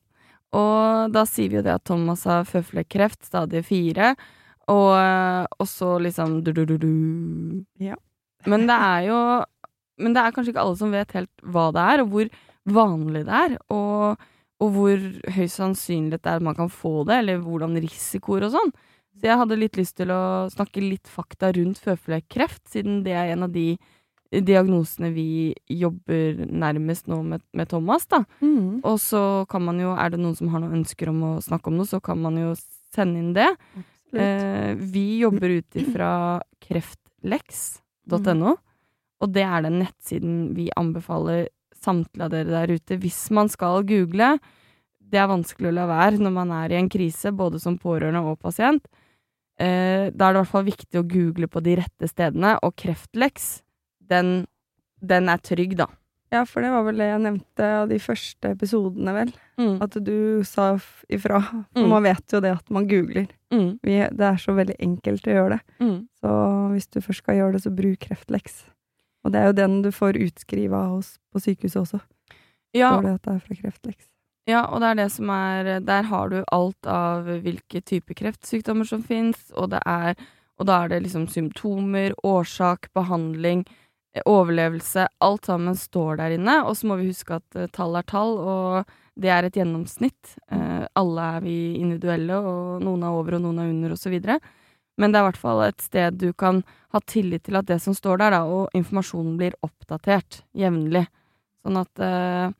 Og 0.56 1.12
da 1.14 1.26
sier 1.28 1.52
vi 1.52 1.60
jo 1.60 1.64
det 1.66 1.76
at 1.76 1.86
Thomas 1.86 2.24
har 2.26 2.48
føflekkreft, 2.48 3.28
stadie 3.28 3.62
fire, 3.68 4.16
og, 4.70 5.50
og 5.60 5.68
så 5.70 5.96
liksom 6.04 6.40
du-du-du-du. 6.46 6.92
Ja. 7.82 7.98
Men 8.48 8.68
det 8.70 8.76
er 8.76 9.08
jo 9.10 9.22
Men 10.00 10.14
det 10.16 10.22
er 10.22 10.32
kanskje 10.32 10.54
ikke 10.54 10.62
alle 10.64 10.80
som 10.80 10.94
vet 10.96 11.12
helt 11.12 11.42
hva 11.44 11.70
det 11.76 11.86
er, 11.94 12.04
og 12.04 12.14
hvor 12.14 12.30
vanlig 12.72 13.26
det 13.28 13.40
er. 13.44 13.58
Og 13.74 14.22
og 14.60 14.74
hvor 14.76 15.04
høy 15.32 15.46
sannsynlig 15.52 16.20
det 16.20 16.28
er 16.28 16.40
at 16.40 16.44
man 16.44 16.58
kan 16.58 16.72
få 16.72 17.06
det, 17.08 17.22
eller 17.22 17.40
hvordan 17.44 17.78
risikoer 17.80 18.48
og 18.48 18.58
sånn. 18.58 18.74
Så 19.20 19.28
jeg 19.28 19.40
hadde 19.40 19.60
litt 19.60 19.80
lyst 19.80 19.98
til 20.00 20.12
å 20.12 20.50
snakke 20.52 20.84
litt 20.84 21.08
fakta 21.12 21.54
rundt 21.56 21.80
føflekkreft, 21.84 22.66
siden 22.72 23.02
det 23.06 23.16
er 23.16 23.34
en 23.34 23.48
av 23.48 23.54
de 23.56 23.74
diagnosene 24.30 25.10
vi 25.16 25.56
jobber 25.74 26.44
nærmest 26.46 27.08
nå 27.10 27.22
med, 27.26 27.44
med 27.56 27.72
Thomas, 27.72 28.06
da. 28.12 28.22
Mm. 28.44 28.82
Og 28.86 29.00
så 29.02 29.22
kan 29.50 29.64
man 29.66 29.80
jo, 29.82 29.96
er 29.96 30.12
det 30.14 30.20
noen 30.22 30.36
som 30.38 30.52
har 30.54 30.62
noen 30.62 30.82
ønsker 30.84 31.10
om 31.12 31.24
å 31.26 31.32
snakke 31.44 31.72
om 31.72 31.80
noe, 31.80 31.90
så 31.90 32.02
kan 32.04 32.20
man 32.22 32.38
jo 32.38 32.52
sende 32.94 33.24
inn 33.24 33.32
det. 33.38 33.50
Eh, 34.14 34.76
vi 34.80 35.20
jobber 35.20 35.50
ut 35.60 35.76
ifra 35.78 36.42
kreftlex.no, 36.66 38.54
mm. 38.56 38.58
og 39.22 39.34
det 39.36 39.44
er 39.46 39.66
den 39.68 39.80
nettsiden 39.84 40.38
vi 40.58 40.70
anbefaler 40.80 41.48
samtlige 41.80 42.26
av 42.26 42.32
dere 42.34 42.50
der 42.52 42.74
ute, 42.76 42.98
hvis 43.00 43.20
man 43.36 43.50
skal 43.52 43.84
google. 43.88 44.34
Det 45.00 45.18
er 45.22 45.30
vanskelig 45.32 45.70
å 45.72 45.76
la 45.78 45.86
være 45.90 46.20
når 46.22 46.34
man 46.36 46.52
er 46.52 46.74
i 46.74 46.80
en 46.80 46.90
krise, 46.92 47.32
både 47.34 47.60
som 47.62 47.78
pårørende 47.82 48.22
og 48.26 48.40
pasient. 48.44 48.84
eh, 49.60 50.10
da 50.16 50.30
er 50.30 50.34
det 50.34 50.40
i 50.40 50.42
hvert 50.44 50.52
fall 50.54 50.68
viktig 50.68 51.00
å 51.00 51.08
google 51.08 51.48
på 51.52 51.62
de 51.64 51.76
rette 51.82 52.08
stedene, 52.08 52.58
og 52.64 52.76
Kreftleks, 52.80 53.62
den, 54.00 54.46
den 55.02 55.30
er 55.30 55.38
trygg, 55.44 55.76
da. 55.78 55.88
Ja, 56.32 56.44
for 56.46 56.62
det 56.62 56.70
var 56.70 56.84
vel 56.86 56.98
det 57.02 57.08
jeg 57.10 57.22
nevnte 57.24 57.68
av 57.82 57.90
de 57.90 57.98
første 58.00 58.52
episodene, 58.54 59.14
vel. 59.16 59.32
Mm. 59.58 59.82
At 59.82 59.98
du 60.06 60.44
sa 60.46 60.76
ifra. 61.10 61.42
For 61.74 61.84
Mm. 61.84 61.90
man 61.90 62.04
vet 62.04 62.32
jo 62.32 62.40
det 62.40 62.52
at 62.54 62.70
man 62.70 62.88
googler. 62.88 63.28
Mm. 63.54 63.80
Vi, 63.84 63.96
det 64.14 64.26
er 64.26 64.38
så 64.42 64.54
veldig 64.58 64.76
enkelt 64.80 65.28
å 65.28 65.36
gjøre 65.36 65.58
det. 65.58 65.78
Mm. 65.82 65.98
Så 66.22 66.36
hvis 66.76 66.88
du 66.88 67.00
først 67.02 67.24
skal 67.24 67.40
gjøre 67.40 67.56
det, 67.56 67.64
så 67.66 67.74
bruk 67.74 68.06
Kreftleks. 68.06 68.62
Og 69.26 69.34
det 69.34 69.42
er 69.42 69.50
jo 69.50 69.58
den 69.58 69.82
du 69.84 69.90
får 69.92 70.20
utskriva 70.22 70.86
hos 70.94 71.18
på 71.34 71.42
sykehuset 71.44 71.82
også. 71.82 72.00
Ja, 72.78 72.94
Står 72.94 73.08
det 73.08 73.16
at 73.18 73.26
det 73.26 73.36
er 73.36 73.44
fra 73.48 73.60
Kreftleks. 73.64 74.08
Ja, 74.50 74.64
og 74.70 74.82
det 74.82 74.90
er 74.90 74.98
det 74.98 75.10
som 75.14 75.30
er 75.30 75.68
Der 75.86 76.08
har 76.10 76.30
du 76.32 76.40
alt 76.52 76.88
av 76.90 77.28
hvilke 77.44 77.82
typer 77.86 78.18
kreftsykdommer 78.18 78.88
som 78.88 79.04
fins, 79.06 79.52
og 79.54 79.72
det 79.74 79.82
er 79.86 80.16
Og 80.60 80.68
da 80.68 80.84
er 80.84 80.90
det 80.92 81.04
liksom 81.04 81.28
symptomer, 81.32 82.12
årsak, 82.24 82.90
behandling, 82.94 83.66
eh, 84.16 84.24
overlevelse 84.26 85.08
Alt 85.22 85.46
sammen 85.46 85.76
står 85.76 86.18
der 86.18 86.36
inne, 86.36 86.64
og 86.66 86.76
så 86.76 86.88
må 86.88 86.98
vi 87.00 87.12
huske 87.12 87.38
at 87.40 87.56
eh, 87.56 87.70
tall 87.72 87.96
er 87.96 88.04
tall, 88.04 88.38
og 88.38 88.86
det 89.16 89.32
er 89.34 89.48
et 89.48 89.60
gjennomsnitt. 89.60 90.36
Eh, 90.52 90.86
alle 91.00 91.28
er 91.38 91.44
vi 91.46 91.58
individuelle, 91.80 92.40
og 92.40 92.84
noen 92.86 93.04
er 93.06 93.16
over, 93.16 93.38
og 93.38 93.46
noen 93.46 93.62
er 93.64 93.72
under, 93.74 93.96
videre. 94.12 94.40
Men 95.00 95.14
det 95.14 95.20
er 95.20 95.24
i 95.24 95.30
hvert 95.30 95.40
fall 95.40 95.62
et 95.64 95.82
sted 95.82 96.18
du 96.20 96.32
kan 96.34 96.64
ha 96.92 97.00
tillit 97.08 97.46
til 97.48 97.56
at 97.56 97.70
det 97.70 97.80
som 97.82 97.96
står 97.96 98.20
der, 98.20 98.36
da, 98.36 98.42
og 98.44 98.76
informasjonen 98.76 99.38
blir 99.40 99.56
oppdatert 99.66 100.42
jevnlig. 100.58 101.06
Sånn 101.64 101.80
at 101.80 102.04
eh, 102.04 102.52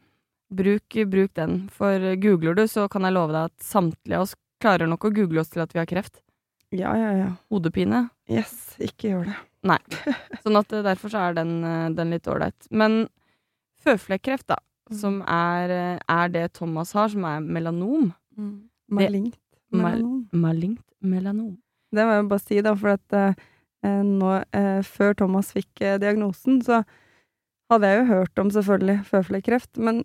bruk, 0.50 1.00
bruk 1.12 1.36
den. 1.36 1.60
For 1.76 2.14
googler 2.22 2.56
du, 2.56 2.66
så 2.72 2.88
kan 2.92 3.08
jeg 3.08 3.18
love 3.18 3.36
deg 3.36 3.52
at 3.52 3.66
samtlige 3.66 4.22
av 4.22 4.28
oss 4.28 4.38
klarer 4.60 4.90
nok 4.92 5.08
å 5.08 5.14
google 5.16 5.44
oss 5.44 5.52
til 5.52 5.64
at 5.64 5.76
vi 5.76 5.82
har 5.82 5.90
kreft. 5.90 6.22
Ja, 6.76 6.94
ja, 6.98 7.12
ja. 7.18 7.30
Hodepine. 7.50 8.08
Yes, 8.30 8.76
ikke 8.78 9.14
gjør 9.14 9.30
det. 9.32 9.38
Nei. 9.68 9.80
Sånn 10.44 10.60
at 10.60 10.74
eh, 10.76 10.86
derfor 10.86 11.12
så 11.12 11.28
er 11.28 11.40
den, 11.40 11.60
eh, 11.66 11.88
den 11.98 12.14
litt 12.14 12.30
ålreit. 12.30 12.70
Men 12.72 13.02
føflekkreft, 13.84 14.48
da, 14.52 14.60
som 14.96 15.22
er, 15.28 15.70
eh, 15.70 16.00
er 16.10 16.30
det 16.34 16.54
Thomas 16.54 16.94
har, 16.94 17.10
som 17.10 17.26
er 17.26 17.40
melanom. 17.42 18.14
Malignt 18.90 19.38
Mal- 19.72 20.00
melanom. 20.02 20.30
Malignt 20.34 20.86
melanom. 21.04 21.58
Det 21.94 22.06
må 22.06 22.16
jeg 22.16 22.30
bare 22.30 22.40
si, 22.44 22.62
da, 22.62 22.74
for 22.76 22.90
at 22.96 23.14
eh, 23.18 23.34
eh, 23.84 24.02
nå, 24.06 24.44
eh, 24.54 24.82
før 24.86 25.16
Thomas 25.18 25.52
fikk 25.54 25.82
eh, 25.82 25.98
diagnosen, 26.02 26.62
så 26.66 26.84
hadde 27.70 27.86
jeg 27.90 28.00
jo 28.00 28.08
hørt 28.14 28.40
om 28.42 28.50
selvfølgelig 28.50 29.06
føflekkreft, 29.06 29.78
men 29.78 30.04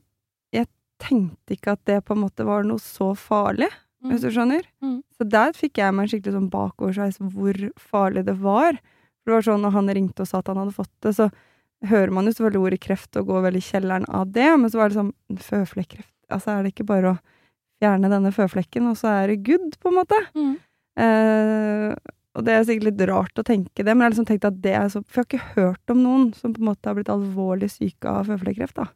jeg 0.52 0.66
tenkte 1.00 1.56
ikke 1.56 1.72
at 1.72 1.84
det 1.88 2.04
på 2.04 2.14
en 2.14 2.22
måte 2.26 2.44
var 2.44 2.64
noe 2.64 2.78
så 2.82 3.14
farlig, 3.16 3.70
hvis 4.04 4.20
du 4.20 4.28
skjønner. 4.28 4.66
Mm. 4.84 4.98
Så 5.16 5.24
der 5.32 5.54
fikk 5.56 5.78
jeg 5.80 5.94
meg 5.96 6.04
en 6.04 6.10
skikkelig 6.12 6.34
sånn 6.36 6.50
bakoversveis 6.52 7.16
hvor 7.32 7.56
farlig 7.80 8.26
det 8.26 8.36
var. 8.42 8.76
For 9.24 9.30
det 9.32 9.36
var 9.38 9.46
sånn 9.46 9.62
når 9.64 9.72
han 9.78 9.88
ringte 9.96 10.20
og 10.20 10.28
sa 10.28 10.42
at 10.42 10.50
han 10.52 10.60
hadde 10.60 10.76
fått 10.76 10.92
det, 11.00 11.14
så 11.16 11.30
hører 11.90 12.12
man 12.14 12.26
jo 12.26 12.34
selvfølgelig 12.34 12.66
ordet 12.68 12.80
kreft 12.84 13.18
og 13.20 13.30
går 13.30 13.46
veldig 13.48 13.62
i 13.62 13.68
kjelleren 13.68 14.08
av 14.08 14.32
det, 14.34 14.48
men 14.60 14.72
så 14.72 14.80
var 14.80 14.90
det 14.90 14.98
sånn 14.98 15.14
føflekkreft. 15.44 16.12
Altså 16.32 16.54
er 16.54 16.64
det 16.64 16.74
ikke 16.74 16.88
bare 16.88 17.14
å 17.14 17.20
fjerne 17.82 18.10
denne 18.12 18.32
føflekken, 18.34 18.88
og 18.90 18.98
så 18.98 19.12
er 19.12 19.32
det 19.32 19.42
good, 19.46 19.78
på 19.82 19.90
en 19.90 19.98
måte. 19.98 20.20
Mm. 20.36 20.52
Eh, 21.04 22.12
og 22.34 22.46
det 22.46 22.54
er 22.54 22.66
sikkert 22.66 22.88
litt 22.88 23.06
rart 23.10 23.38
å 23.38 23.46
tenke 23.46 23.84
det, 23.84 23.92
men 23.92 24.02
jeg 24.02 24.06
har 24.06 24.14
liksom 24.14 24.28
tenkt 24.30 24.46
at 24.48 24.60
det 24.62 24.74
er 24.74 24.88
så 24.90 25.02
For 25.06 25.22
jeg 25.22 25.24
har 25.24 25.28
ikke 25.28 25.60
hørt 25.60 25.92
om 25.92 26.02
noen 26.02 26.28
som 26.38 26.54
på 26.54 26.62
en 26.62 26.70
måte 26.70 26.90
har 26.90 26.96
blitt 26.98 27.12
alvorlig 27.12 27.70
syke 27.70 28.10
av 28.10 28.30
føflekkreft, 28.30 28.78
da. 28.80 28.88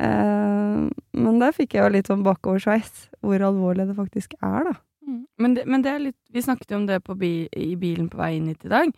Eh, 0.00 0.86
men 1.20 1.42
der 1.42 1.56
fikk 1.56 1.76
jeg 1.76 1.84
jo 1.84 1.92
litt 1.96 2.08
sånn 2.08 2.24
bakoversveis, 2.24 3.10
hvor 3.24 3.44
alvorlig 3.50 3.90
det 3.90 3.98
faktisk 3.98 4.36
er, 4.40 4.70
da. 4.70 4.76
Mm. 5.06 5.20
Men, 5.40 5.56
det, 5.56 5.66
men 5.68 5.84
det 5.84 5.90
er 5.90 6.02
litt 6.04 6.18
Vi 6.30 6.42
snakket 6.44 6.74
jo 6.74 6.76
om 6.76 6.84
det 6.86 6.98
på 7.02 7.16
bi, 7.18 7.48
i 7.56 7.72
bilen 7.80 8.10
på 8.12 8.20
vei 8.20 8.34
inn 8.36 8.50
hit 8.52 8.68
i 8.68 8.72
dag. 8.72 8.92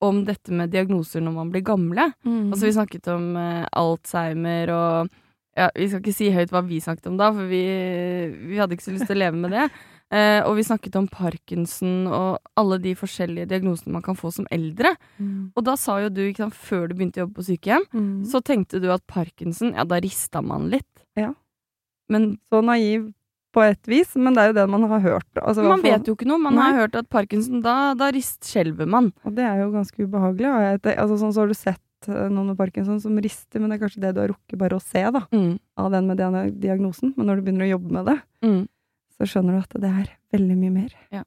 Om 0.00 0.22
dette 0.24 0.52
med 0.56 0.70
diagnoser 0.72 1.20
når 1.20 1.34
man 1.34 1.50
blir 1.52 1.60
gamle. 1.66 2.06
Altså 2.24 2.66
Vi 2.66 2.72
snakket 2.72 3.08
om 3.12 3.34
uh, 3.36 3.66
Alzheimer 3.76 4.72
og 4.72 5.10
ja, 5.58 5.66
Vi 5.76 5.88
skal 5.90 6.00
ikke 6.00 6.14
si 6.16 6.30
høyt 6.32 6.52
hva 6.54 6.62
vi 6.64 6.78
snakket 6.80 7.08
om 7.10 7.16
da, 7.20 7.28
for 7.36 7.44
vi, 7.50 7.60
vi 8.48 8.56
hadde 8.60 8.76
ikke 8.76 8.86
så 8.86 8.94
lyst 8.94 9.08
til 9.10 9.18
å 9.18 9.22
leve 9.24 9.36
med 9.42 9.52
det. 9.52 9.66
Uh, 10.10 10.40
og 10.48 10.56
vi 10.56 10.64
snakket 10.64 10.96
om 10.96 11.08
Parkinson 11.10 12.06
og 12.08 12.38
alle 12.56 12.78
de 12.82 12.94
forskjellige 12.98 13.50
diagnosene 13.50 13.92
man 13.98 14.02
kan 14.06 14.16
få 14.16 14.30
som 14.32 14.48
eldre. 14.54 14.94
Mm. 15.18 15.50
Og 15.54 15.66
da 15.66 15.76
sa 15.76 15.98
jo 16.04 16.08
du, 16.14 16.22
sant, 16.38 16.56
før 16.56 16.88
du 16.88 16.96
begynte 16.96 17.20
å 17.20 17.26
jobbe 17.26 17.40
på 17.42 17.48
sykehjem, 17.50 17.84
Mm. 17.92 18.24
så 18.30 18.40
tenkte 18.40 18.80
du 18.80 18.88
at 18.94 19.04
Parkinson, 19.10 19.74
ja, 19.76 19.84
da 19.84 20.00
rista 20.00 20.40
man 20.40 20.70
litt. 20.72 21.04
Ja. 21.18 21.34
Men 22.08 22.38
Så 22.50 22.62
naiv 22.64 23.10
på 23.52 23.62
et 23.66 23.88
vis, 23.90 24.14
men 24.16 24.34
det 24.34 24.42
er 24.42 24.48
jo 24.52 24.56
det 24.60 24.66
man 24.70 24.84
har 24.90 25.00
hørt. 25.00 25.26
Altså, 25.42 25.62
man 25.66 25.82
vet 25.82 26.06
jo 26.06 26.14
ikke 26.14 26.26
noe. 26.30 26.38
Man 26.38 26.56
har 26.60 26.74
hørt 26.86 26.94
at 26.94 27.08
Parkinson, 27.10 27.60
da, 27.64 27.94
da 27.98 28.10
ristskjelver 28.14 28.86
man. 28.86 29.12
Og 29.24 29.34
det 29.34 29.42
er 29.44 29.62
jo 29.64 29.70
ganske 29.74 30.06
ubehagelig. 30.06 30.46
Og 30.50 30.90
altså, 30.96 31.16
sånn, 31.18 31.32
så 31.34 31.40
har 31.42 31.48
du 31.50 31.54
sett 31.58 32.08
eh, 32.08 32.28
noen 32.30 32.52
med 32.52 32.56
parkinson 32.60 33.00
som 33.02 33.18
rister, 33.18 33.58
men 33.60 33.70
det 33.70 33.76
er 33.80 33.82
kanskje 33.86 34.00
det 34.06 34.14
du 34.14 34.20
har 34.22 34.30
rukket 34.32 34.58
bare 34.58 34.78
å 34.78 34.80
se, 34.82 35.02
da, 35.10 35.24
Mm. 35.34 35.58
av 35.76 35.90
den 35.90 36.06
med 36.06 36.16
diagno- 36.18 36.60
diagnosen. 36.60 37.12
Men 37.16 37.26
når 37.26 37.36
du 37.36 37.42
begynner 37.48 37.66
å 37.66 37.72
jobbe 37.78 37.90
med 37.98 38.06
det, 38.06 38.18
Mm. 38.46 38.68
så 39.18 39.26
skjønner 39.26 39.52
du 39.52 39.58
at 39.66 39.80
det 39.82 39.90
er 39.90 40.16
veldig 40.38 40.56
mye 40.56 40.72
mer. 40.72 40.94
Ja. 41.12 41.24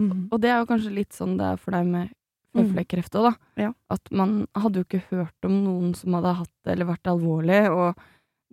Mm. 0.00 0.28
Og 0.32 0.40
det 0.40 0.50
er 0.50 0.58
jo 0.60 0.66
kanskje 0.66 0.94
litt 0.94 1.12
sånn 1.12 1.36
det 1.38 1.44
er 1.52 1.56
for 1.56 1.70
deg 1.72 1.86
med 1.86 2.10
føflekkreft 2.56 3.12
òg, 3.20 3.30
da. 3.30 3.62
Ja. 3.62 3.72
At 3.90 4.00
man 4.10 4.46
hadde 4.56 4.80
jo 4.80 4.84
ikke 4.84 5.02
hørt 5.10 5.44
om 5.44 5.62
noen 5.64 5.94
som 5.94 6.14
hadde 6.16 6.34
hatt 6.38 6.50
det 6.64 6.72
eller 6.72 6.86
vært 6.86 7.04
alvorlig, 7.12 7.70
og 7.70 7.96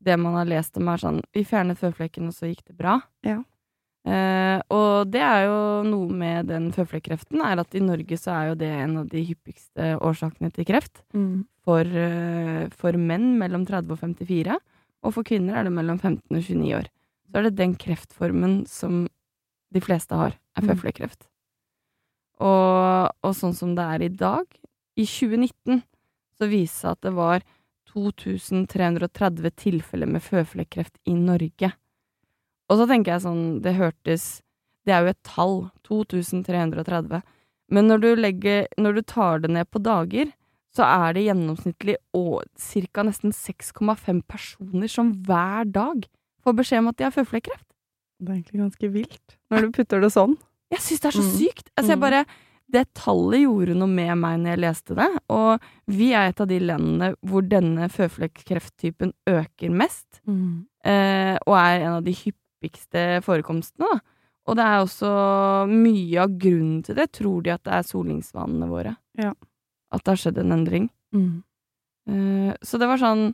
det 0.03 0.17
man 0.19 0.35
har 0.37 0.49
lest 0.49 0.77
om 0.79 0.89
er 0.91 1.01
sånn 1.01 1.21
Vi 1.33 1.45
fjernet 1.47 1.79
føflekken, 1.79 2.27
og 2.29 2.35
så 2.35 2.49
gikk 2.49 2.63
det 2.67 2.77
bra. 2.77 2.99
Ja. 3.25 3.39
Eh, 4.03 4.59
og 4.75 5.07
det 5.13 5.21
er 5.23 5.45
jo 5.47 5.59
noe 5.87 6.11
med 6.11 6.49
den 6.51 6.71
føflekkreften, 6.75 7.39
er 7.39 7.61
at 7.61 7.75
i 7.75 7.79
Norge 7.83 8.17
så 8.19 8.33
er 8.35 8.49
jo 8.51 8.57
det 8.59 8.71
en 8.83 8.97
av 8.99 9.07
de 9.11 9.23
hyppigste 9.23 9.93
årsakene 10.03 10.51
til 10.51 10.67
kreft. 10.67 11.03
Mm. 11.15 11.45
For, 11.63 11.87
eh, 11.87 12.67
for 12.75 12.99
menn 12.99 13.37
mellom 13.39 13.63
30 13.65 13.95
og 13.95 14.01
54, 14.01 14.57
og 15.03 15.15
for 15.15 15.27
kvinner 15.27 15.55
er 15.59 15.67
det 15.67 15.75
mellom 15.75 15.99
15 15.99 16.19
og 16.35 16.43
29 16.43 16.73
år. 16.81 16.89
Så 17.31 17.39
er 17.39 17.47
det 17.47 17.55
den 17.55 17.75
kreftformen 17.79 18.57
som 18.67 19.05
de 19.73 19.81
fleste 19.81 20.15
har, 20.19 20.35
er 20.55 20.61
Mm. 20.61 20.69
føflekkreft. 20.69 21.27
Og, 22.43 23.09
og 23.23 23.33
sånn 23.37 23.55
som 23.55 23.73
det 23.75 23.83
er 23.83 24.03
i 24.03 24.09
dag, 24.09 24.45
i 24.99 25.05
2019, 25.05 25.81
så 26.37 26.49
viste 26.49 26.75
det 26.75 26.81
seg 26.81 26.91
at 26.91 27.01
det 27.01 27.13
var 27.13 27.43
2330 27.93 29.51
tilfeller 29.55 30.09
med 30.09 30.23
føflekkreft 30.25 30.97
i 31.07 31.13
Norge. 31.17 31.73
Og 32.71 32.79
så 32.79 32.87
tenker 32.89 33.13
jeg 33.15 33.25
sånn, 33.25 33.61
det 33.61 33.75
hørtes 33.77 34.41
Det 34.85 34.91
er 34.91 35.05
jo 35.05 35.11
et 35.13 35.23
tall, 35.23 35.71
2330. 35.87 37.21
Men 37.71 37.87
når 37.87 38.01
du 38.03 38.09
legger 38.19 38.65
Når 38.77 38.95
du 38.97 39.01
tar 39.01 39.39
det 39.39 39.51
ned 39.51 39.69
på 39.71 39.79
dager, 39.81 40.33
så 40.73 40.83
er 40.83 41.13
det 41.13 41.27
gjennomsnittlig 41.27 41.95
ca. 42.11 43.03
nesten 43.03 43.31
6,5 43.31 44.23
personer 44.27 44.89
som 44.89 45.13
hver 45.23 45.69
dag 45.71 46.07
får 46.43 46.53
beskjed 46.57 46.79
om 46.79 46.87
at 46.89 46.97
de 46.97 47.03
har 47.05 47.11
føflekkreft. 47.13 47.67
Det 48.19 48.29
er 48.29 48.39
egentlig 48.39 48.61
ganske 48.63 48.89
vilt, 48.91 49.37
når 49.51 49.61
du 49.61 49.71
putter 49.71 50.01
det 50.01 50.09
sånn. 50.11 50.35
Jeg 50.71 50.79
syns 50.81 50.99
det 51.01 51.09
er 51.11 51.17
så 51.19 51.23
Mm. 51.23 51.37
sykt! 51.37 51.69
Altså, 51.77 51.89
jeg 51.93 51.97
Mm. 51.97 52.01
bare 52.01 52.25
Det 52.73 52.87
tallet 52.97 53.43
gjorde 53.43 53.75
noe 53.77 53.91
med 53.91 54.15
meg 54.17 54.39
når 54.41 54.55
jeg 54.55 54.61
leste 54.63 54.95
det, 54.97 55.09
og 55.29 55.61
vi 55.93 56.07
er 56.17 56.31
et 56.31 56.41
av 56.41 56.47
de 56.49 56.57
landene 56.63 57.11
hvor 57.21 57.45
denne 57.45 57.85
føflekkrefttypen 57.93 59.13
øker 59.29 59.69
mest, 59.69 60.21
eh, 60.83 61.37
og 61.45 61.53
er 61.59 61.83
en 61.83 61.99
av 61.99 62.03
de 62.07 62.15
hyppigste 62.17 63.21
forekomstene, 63.27 63.85
da. 63.93 63.99
Og 64.49 64.57
det 64.59 64.63
er 64.65 64.81
også 64.81 65.09
mye 65.71 66.19
av 66.25 66.33
grunnen 66.35 66.81
til 66.83 66.97
det, 66.97 67.11
tror 67.15 67.43
de 67.45 67.53
at 67.53 67.63
det 67.63 67.77
er 67.77 67.85
solingsvanene 67.87 68.67
våre. 68.67 68.95
Ja. 69.21 69.31
At 69.93 70.03
det 70.03 70.11
har 70.15 70.19
skjedd 70.19 70.41
en 70.41 70.51
endring. 70.57 70.89
Eh, 72.09 72.51
så 72.65 72.79
det 72.81 72.89
var 72.89 72.99
sånn 72.99 73.33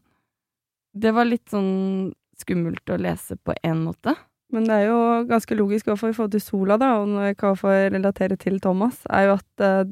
Det 0.94 1.10
var 1.16 1.26
litt 1.26 1.48
sånn 1.50 2.12
skummelt 2.38 2.90
å 2.90 2.98
lese 3.00 3.38
på 3.38 3.54
én 3.64 3.82
måte. 3.86 4.16
Men 4.52 4.66
det 4.66 4.76
er 4.80 4.86
jo 4.90 5.00
ganske 5.30 5.56
logisk, 5.58 5.86
hvert 5.86 6.00
i 6.10 6.16
forhold 6.18 6.32
til 6.34 6.42
sola, 6.42 6.78
da, 6.82 6.96
og 7.02 7.08
når 7.12 7.28
jeg 7.30 7.38
kan 7.38 7.56
få 7.60 7.74
relatere 7.94 8.38
til 8.42 8.58
Thomas, 8.64 9.04
er 9.10 9.28
jo 9.28 9.36
at 9.38 9.64
uh, 9.86 9.92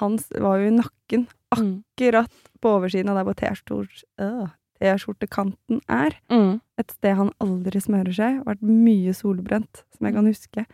hans 0.00 0.26
var 0.40 0.58
jo 0.60 0.68
i 0.68 0.74
nakken, 0.76 1.26
akkurat 1.54 2.30
på 2.60 2.72
oversiden 2.78 3.08
av 3.12 3.16
der 3.20 3.24
hvor 3.28 3.36
T-skjortekanten 3.38 4.50
T-skjortekanten 4.80 5.80
er. 5.88 6.16
Mm. 6.32 6.58
Et 6.80 6.90
sted 6.92 7.14
han 7.16 7.30
aldri 7.40 7.80
smører 7.80 8.12
seg. 8.16 8.40
Vært 8.44 8.64
mye 8.66 9.14
solbrent, 9.16 9.84
som 9.94 10.08
jeg 10.08 10.16
kan 10.16 10.26
huske. 10.28 10.64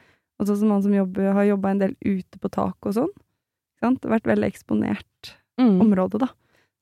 Og 0.40 0.48
sånn 0.48 0.58
som 0.62 0.72
han 0.72 0.82
som 0.86 0.94
jobber, 0.96 1.32
har 1.36 1.44
jobba 1.50 1.74
en 1.74 1.82
del 1.82 1.92
ute 2.00 2.40
på 2.40 2.50
tak 2.50 2.88
og 2.88 2.96
sånn. 2.96 3.12
Sant? 3.80 4.02
Vært 4.08 4.26
veldig 4.28 4.48
eksponert 4.50 5.36
Mm. 5.60 5.76
område, 5.84 6.16
da. 6.22 6.26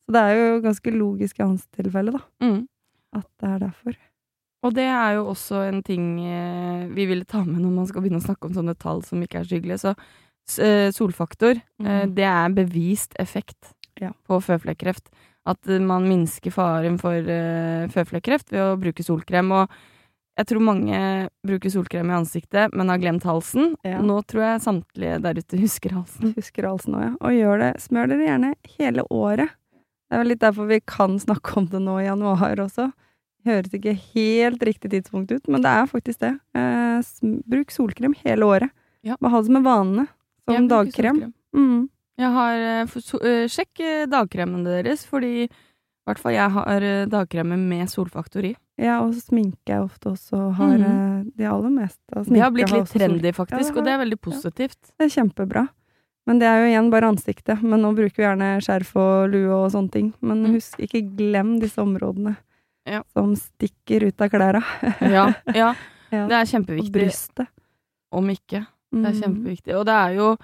Så 0.07 0.13
det 0.15 0.21
er 0.23 0.37
jo 0.39 0.61
ganske 0.63 0.91
logisk 0.95 1.41
i 1.41 1.43
hans 1.43 1.65
tilfelle, 1.75 2.13
da. 2.15 2.21
Mm. 2.41 2.69
At 3.19 3.27
det 3.43 3.49
er 3.49 3.59
derfor. 3.67 3.97
Og 4.67 4.75
det 4.75 4.87
er 4.91 5.15
jo 5.19 5.27
også 5.31 5.61
en 5.69 5.83
ting 5.87 6.07
eh, 6.27 6.87
vi 6.91 7.05
ville 7.07 7.25
ta 7.29 7.45
med 7.47 7.61
når 7.63 7.71
man 7.77 7.87
skal 7.87 8.03
begynne 8.03 8.19
å 8.19 8.27
snakke 8.27 8.49
om 8.49 8.55
sånne 8.57 8.75
tall 8.79 9.05
som 9.07 9.21
ikke 9.23 9.39
er 9.41 9.45
så 9.47 9.55
hyggelige. 9.59 9.79
Så 9.85 9.93
eh, 10.65 10.89
solfaktor, 10.97 11.61
Mhm. 11.79 12.15
det 12.17 12.25
er 12.25 12.49
bevist 12.57 13.15
effekt 13.21 13.75
Ja. 14.01 14.11
på 14.29 14.41
føflekkreft. 14.43 15.09
At 15.47 15.65
man 15.81 16.05
minsker 16.09 16.51
faren 16.53 16.99
for 17.01 17.23
føflekkreft 17.95 18.51
ved 18.53 18.61
å 18.61 18.77
bruke 18.81 19.03
solkrem. 19.05 19.51
Og 19.53 19.69
Jeg 20.39 20.47
tror 20.47 20.61
mange 20.63 21.29
bruker 21.45 21.69
solkrem 21.69 22.11
i 22.13 22.15
ansiktet, 22.15 22.73
men 22.73 22.89
har 22.89 22.99
glemt 22.99 23.25
halsen. 23.27 23.73
Ja. 23.85 23.99
Nå 24.01 24.21
tror 24.25 24.43
jeg 24.45 24.61
samtlige 24.63 25.17
der 25.21 25.35
ute 25.35 25.59
husker 25.65 25.91
halsen. 25.97 26.33
Husker 26.37 26.63
halsen 26.69 26.95
òg, 26.95 27.03
ja. 27.03 27.15
Og 27.27 27.33
gjør 27.35 27.59
det. 27.59 27.73
Smør 27.83 28.07
dere 28.13 28.27
gjerne 28.29 28.53
hele 28.79 29.03
året. 29.11 29.51
Det 30.09 30.15
er 30.15 30.19
vel 30.23 30.29
litt 30.29 30.39
derfor 30.45 30.69
vi 30.71 30.79
kan 30.87 31.19
snakke 31.19 31.57
om 31.59 31.67
det 31.67 31.81
nå 31.83 31.99
i 32.01 32.07
januar 32.07 32.55
også. 32.63 32.93
Høres 33.49 33.75
ikke 33.75 33.95
helt 34.15 34.63
riktig 34.69 34.91
tidspunkt 34.93 35.33
ut, 35.33 35.49
men 35.49 35.65
det 35.65 35.71
er 35.73 35.89
faktisk 35.91 36.21
det. 36.25 36.35
Eh, 36.59 37.01
bruk 37.49 37.73
solkrem 37.75 38.15
hele 38.25 38.45
året. 38.49 38.71
Ja. 39.07 39.17
Bare 39.21 39.31
ha 39.33 39.41
det 39.41 39.49
som 39.49 39.57
en 39.61 39.67
vane. 39.67 40.07
Som 40.45 40.55
Jeg 40.57 40.69
dagkrem. 40.69 41.23
Mm. 41.57 41.89
Jeg 42.19 42.31
har 42.35 42.55
eh, 42.83 42.87
so, 43.01 43.19
eh, 43.23 43.47
Sjekk 43.49 43.81
eh, 43.85 44.07
dagkremen 44.11 44.65
deres, 44.67 45.05
fordi 45.07 45.47
i 45.47 45.51
hvert 46.09 46.19
fall 46.23 46.33
jeg 46.33 46.51
har 46.55 46.85
dagkremer 47.13 47.59
med 47.61 47.89
solfaktor 47.93 48.47
i. 48.49 48.55
Ja, 48.81 49.01
og 49.03 49.13
så 49.15 49.27
sminker 49.29 49.75
jeg 49.75 49.85
ofte 49.85 50.13
også. 50.15 50.39
Har 50.57 50.75
eh, 50.79 51.25
de 51.37 51.45
aller 51.51 51.73
meste 51.75 52.23
Det 52.29 52.41
har 52.41 52.53
blitt 52.55 52.71
litt 52.73 52.93
trendy, 52.95 53.33
faktisk, 53.37 53.71
Ja, 53.71 53.75
det 53.75 53.79
og 53.83 53.85
det 53.85 53.93
er 53.93 54.03
veldig 54.05 54.21
positivt. 54.21 54.79
Det 54.97 55.09
er 55.09 55.15
kjempebra. 55.19 55.67
Men 56.29 56.39
det 56.43 56.47
er 56.49 56.59
jo 56.61 56.69
igjen 56.69 56.91
bare 56.93 57.09
ansiktet. 57.09 57.63
Men 57.65 57.81
nå 57.83 57.95
bruker 57.97 58.17
vi 58.21 58.25
gjerne 58.27 58.49
skjerf 58.65 58.91
og 59.01 59.31
lue 59.33 59.49
og 59.63 59.71
sånne 59.73 59.91
ting. 59.95 60.13
Men 60.21 60.43
Mm. 60.45 60.55
husk, 60.59 60.79
ikke 60.79 61.03
glem 61.17 61.59
disse 61.61 61.81
områdene 61.81 62.37
Ja. 62.89 63.03
som 63.13 63.35
stikker 63.37 64.09
ut 64.09 64.21
av 64.25 64.31
klærne. 64.33 64.63
Ja, 65.19 65.27
ja, 65.61 65.75
det 66.11 66.33
er 66.41 66.49
kjempeviktig. 66.49 66.89
Og 66.89 66.93
brystet. 66.99 67.49
Om 68.13 68.31
ikke. 68.33 68.65
Det 68.91 69.05
er 69.05 69.13
Mm. 69.13 69.21
kjempeviktig. 69.23 69.75
Og 69.77 69.85
det 69.87 69.95
er 69.95 70.15
jo 70.17 70.37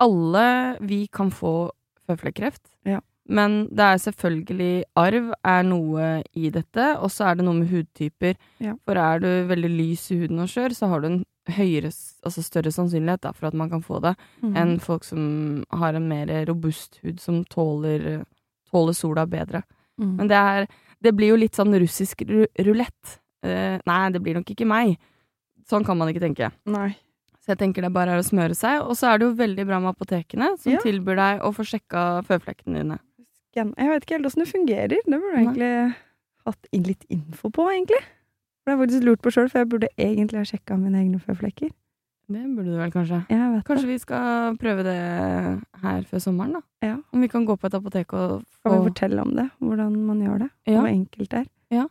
Alle 0.00 0.76
vi 0.80 1.06
kan 1.12 1.30
få 1.30 1.70
føflekkreft. 2.08 2.62
Ja. 2.88 3.00
Men 3.28 3.68
det 3.70 3.84
er 3.86 4.00
selvfølgelig 4.02 4.84
Arv 4.98 5.28
er 5.46 5.62
noe 5.62 6.06
i 6.34 6.48
dette, 6.50 6.86
og 6.98 7.10
så 7.14 7.28
er 7.30 7.36
det 7.38 7.44
noe 7.46 7.54
med 7.60 7.68
hudtyper. 7.70 8.34
Ja. 8.58 8.74
For 8.84 8.98
er 8.98 9.20
du 9.22 9.28
veldig 9.46 9.70
lys 9.70 10.08
i 10.10 10.18
huden 10.24 10.40
og 10.42 10.48
skjør, 10.50 10.74
så 10.74 10.88
har 10.90 11.00
du 11.04 11.06
en 11.06 11.20
høyere, 11.54 11.92
altså 12.26 12.42
større 12.42 12.72
sannsynlighet 12.74 13.20
da, 13.22 13.30
for 13.32 13.46
at 13.46 13.54
man 13.54 13.70
kan 13.70 13.82
få 13.82 14.00
det, 14.02 14.16
Mm. 14.42 14.56
enn 14.56 14.80
folk 14.80 15.04
som 15.04 15.64
har 15.70 15.94
en 15.94 16.08
mer 16.08 16.26
robust 16.46 16.98
hud, 17.04 17.20
som 17.20 17.44
tåler, 17.44 18.24
tåler 18.72 18.92
sola 18.94 19.24
bedre. 19.26 19.62
Mm. 20.00 20.16
Men 20.16 20.28
det 20.28 20.36
er 20.36 20.66
Det 21.02 21.12
blir 21.18 21.32
jo 21.32 21.38
litt 21.40 21.58
sånn 21.58 21.74
russisk 21.82 22.22
ru 22.28 22.44
rulett. 22.66 23.16
Uh, 23.42 23.78
nei, 23.88 24.02
det 24.14 24.20
blir 24.22 24.36
nok 24.38 24.52
ikke 24.54 24.68
meg. 24.68 24.96
Sånn 25.68 25.84
kan 25.86 25.98
man 25.98 26.10
ikke 26.12 26.22
tenke. 26.22 26.52
Nei. 26.70 26.92
Så 27.42 27.52
jeg 27.52 27.58
tenker 27.58 27.82
det 27.82 27.90
bare 27.94 28.14
er 28.14 28.22
å 28.22 28.26
smøre 28.26 28.54
seg. 28.54 28.84
Og 28.86 28.94
så 28.98 29.10
er 29.10 29.18
det 29.18 29.26
jo 29.26 29.34
veldig 29.40 29.66
bra 29.66 29.80
med 29.82 29.96
apotekene, 29.96 30.52
som 30.62 30.72
Ja. 30.72 30.78
tilbyr 30.84 31.18
deg 31.18 31.42
å 31.42 31.50
få 31.54 31.66
sjekka 31.66 32.22
føflekkene 32.28 32.82
dine. 32.84 32.98
Jeg 33.54 33.74
vet 33.74 34.04
ikke 34.06 34.16
helt 34.16 34.26
åssen 34.30 34.44
det 34.44 34.52
fungerer. 34.52 34.88
Det 35.04 35.18
burde 35.18 35.36
jeg 35.36 35.46
egentlig 35.46 35.94
hatt 36.46 36.68
litt 36.72 37.04
info 37.10 37.50
på, 37.50 37.66
egentlig. 37.68 38.00
For 38.62 38.70
det 38.70 38.72
har 38.72 38.78
jeg 38.78 38.82
faktisk 38.86 39.04
lurt 39.08 39.22
på 39.22 39.32
sjøl, 39.34 39.50
for 39.50 39.58
jeg 39.58 39.68
burde 39.68 39.88
egentlig 39.98 40.38
ha 40.38 40.44
sjekka 40.46 40.78
mine 40.78 41.02
egne 41.02 41.20
føflekker. 41.20 41.70
Det 42.30 42.42
burde 42.56 42.70
du 42.70 42.78
vel 42.78 42.92
kanskje. 42.92 43.22
Kanskje 43.28 43.82
det. 43.82 43.88
vi 43.90 43.98
skal 43.98 44.56
prøve 44.60 44.84
det 44.86 44.98
her 45.82 46.04
før 46.08 46.22
sommeren, 46.22 46.54
da? 46.58 46.62
Ja. 46.84 46.96
Om 47.12 47.24
vi 47.24 47.30
kan 47.32 47.44
gå 47.48 47.56
på 47.58 47.66
et 47.66 47.74
apotek 47.74 48.14
og 48.14 48.44
Kan 48.62 48.78
vi 48.78 48.90
fortelle 48.90 49.24
om 49.24 49.34
det? 49.36 49.48
Hvordan 49.58 49.96
man 50.06 50.22
gjør 50.22 50.44
det? 50.44 50.48
Ja. 50.66 50.78
Hvor 50.80 50.88
enkelt 50.88 51.30
det 51.30 51.42
er? 51.42 51.50
Ja. 51.74 51.88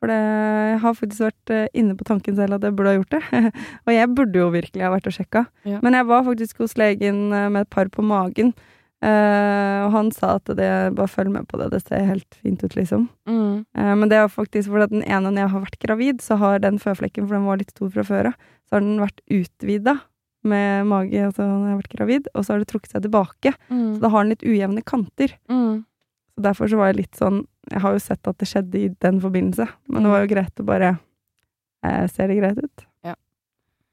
For 0.00 0.10
det, 0.10 0.20
jeg 0.20 0.80
har 0.82 0.96
faktisk 0.98 1.24
vært 1.24 1.52
eh, 1.54 1.66
inne 1.80 1.96
på 1.96 2.04
tanken 2.04 2.36
selv 2.36 2.58
at 2.58 2.64
jeg 2.66 2.76
burde 2.76 2.92
ha 2.92 2.98
gjort 2.98 3.14
det. 3.14 3.52
og 3.86 3.92
jeg 3.94 4.14
burde 4.16 4.40
jo 4.42 4.48
virkelig 4.52 4.84
ha 4.84 4.92
vært 4.92 5.06
og 5.08 5.16
sjekka. 5.16 5.44
Ja. 5.64 5.78
Men 5.84 5.96
jeg 5.96 6.08
var 6.10 6.26
faktisk 6.26 6.60
hos 6.64 6.76
legen 6.80 7.20
eh, 7.32 7.48
med 7.48 7.64
et 7.64 7.72
par 7.72 7.88
på 7.92 8.04
magen. 8.04 8.52
Eh, 9.02 9.78
og 9.84 9.90
han 9.94 10.10
sa 10.14 10.36
at 10.38 10.52
det, 10.58 10.70
bare 10.96 11.10
følg 11.10 11.32
med 11.34 11.48
på 11.50 11.58
det, 11.60 11.70
det 11.74 11.82
ser 11.82 12.06
helt 12.08 12.38
fint 12.40 12.62
ut, 12.64 12.76
liksom. 12.78 13.08
mm. 13.28 13.52
Uh, 13.74 13.94
men 13.98 14.10
det 14.10 14.20
er 14.20 14.30
faktisk 14.30 14.70
fordi 14.70 14.88
at 14.88 14.94
den 14.94 15.06
ene 15.06 15.30
når 15.30 15.46
jeg 15.46 15.54
har 15.54 15.64
vært 15.66 15.80
gravid, 15.82 16.24
så 16.24 16.38
har 16.40 16.62
den 16.62 16.78
føflekken, 16.82 17.26
for 17.26 17.38
den 17.38 17.48
var 17.48 17.60
litt 17.60 17.74
stor 17.74 17.90
fra 17.94 18.06
før 18.06 18.30
av, 18.32 18.50
så 18.68 18.76
har 18.76 18.84
den 18.84 19.02
vært 19.02 19.24
utvida 19.32 19.98
med 20.44 20.86
mage 20.88 21.20
altså 21.24 21.44
når 21.46 21.64
jeg 21.64 21.72
har 21.72 21.80
vært 21.80 21.96
gravid, 21.96 22.30
og 22.34 22.44
så 22.44 22.52
har 22.52 22.62
det 22.62 22.68
trukket 22.70 22.94
seg 22.94 23.04
tilbake. 23.06 23.54
Mm. 23.72 23.90
Så 23.96 24.04
da 24.04 24.10
har 24.12 24.24
den 24.24 24.34
litt 24.34 24.44
ujevne 24.44 24.84
kanter. 24.84 25.36
Mm. 25.50 25.84
Så 26.34 26.44
derfor 26.44 26.70
så 26.70 26.80
var 26.80 26.90
jeg 26.90 27.04
litt 27.04 27.18
sånn 27.18 27.44
Jeg 27.70 27.80
har 27.80 27.94
jo 27.94 28.00
sett 28.02 28.28
at 28.28 28.38
det 28.42 28.48
skjedde 28.50 28.80
i 28.80 28.88
den 29.00 29.20
forbindelse, 29.22 29.68
men 29.88 30.04
det 30.04 30.10
var 30.12 30.24
jo 30.24 30.30
greit 30.34 30.60
å 30.60 30.66
bare 30.66 30.90
eh, 31.86 32.04
Ser 32.12 32.28
det 32.28 32.40
greit 32.40 32.58
ut? 32.60 32.84
Ja. 33.06 33.14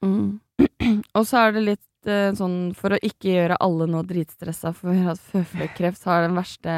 Mm. 0.04 0.42
Og 1.18 1.28
så 1.30 1.46
er 1.46 1.56
det 1.56 1.66
litt 1.70 1.86
eh, 2.10 2.32
sånn 2.38 2.74
for 2.78 2.96
å 2.96 3.02
ikke 3.02 3.36
gjøre 3.36 3.60
alle 3.62 3.88
nå 3.90 4.02
dritstressa 4.08 4.74
for 4.78 5.14
at 5.14 5.22
føflekkreft 5.32 6.06
har 6.10 6.26
den 6.26 6.38
verste 6.40 6.76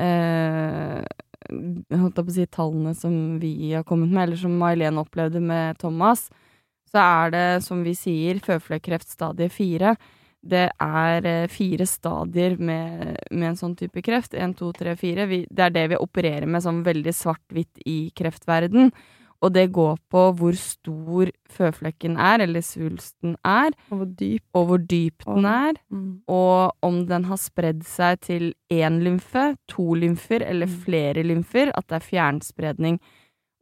uh, 0.00 1.02
holdt 1.46 2.18
jeg 2.18 2.26
på 2.26 2.32
å 2.32 2.36
si 2.36 2.46
tallene 2.50 2.92
som 2.96 3.14
vi 3.42 3.72
har 3.72 3.86
kommet 3.86 4.10
med, 4.10 4.24
eller 4.24 4.40
som 4.40 4.56
May-Helen 4.58 5.00
opplevde 5.02 5.42
med 5.42 5.78
Thomas, 5.80 6.26
så 6.90 7.02
er 7.02 7.34
det, 7.34 7.46
som 7.66 7.82
vi 7.86 7.94
sier, 7.98 8.40
føflekkreft 8.42 9.10
stadie 9.10 9.50
fire. 9.52 9.96
Det 10.46 10.68
er 10.70 11.26
eh, 11.26 11.48
fire 11.50 11.86
stadier 11.90 12.54
med, 12.58 13.16
med 13.32 13.48
en 13.50 13.58
sånn 13.58 13.74
type 13.78 14.02
kreft. 14.06 14.36
En, 14.38 14.54
to, 14.54 14.70
tre, 14.76 14.94
fire. 14.98 15.26
Vi, 15.26 15.40
det 15.50 15.64
er 15.64 15.74
det 15.74 15.86
vi 15.90 15.98
opererer 15.98 16.46
med 16.46 16.62
sånn 16.62 16.84
veldig 16.86 17.14
svart-hvitt 17.16 17.82
i 17.90 17.98
kreftverden. 18.16 18.92
Og 19.46 19.52
det 19.54 19.68
går 19.76 19.98
på 20.10 20.22
hvor 20.40 20.56
stor 20.58 21.30
føflekken 21.54 22.16
er, 22.18 22.42
eller 22.42 22.64
svulsten 22.66 23.36
er, 23.46 23.70
Og 23.92 24.00
hvor 24.00 24.08
dyp. 24.18 24.42
og 24.58 24.66
hvor 24.72 24.80
dyp 24.90 25.24
den 25.28 25.44
er, 25.46 25.78
Mm. 25.92 26.22
og 26.28 26.74
om 26.82 27.04
den 27.06 27.24
har 27.30 27.36
spredd 27.38 27.84
seg 27.86 28.20
til 28.26 28.48
én 28.72 28.98
lymfe, 29.04 29.54
to 29.68 29.94
lymfer 29.94 30.42
eller 30.42 30.66
Mm. 30.66 30.74
flere 30.84 31.22
lymfer, 31.22 31.70
at 31.76 31.86
det 31.86 31.96
er 32.02 32.08
fjernspredning. 32.10 32.98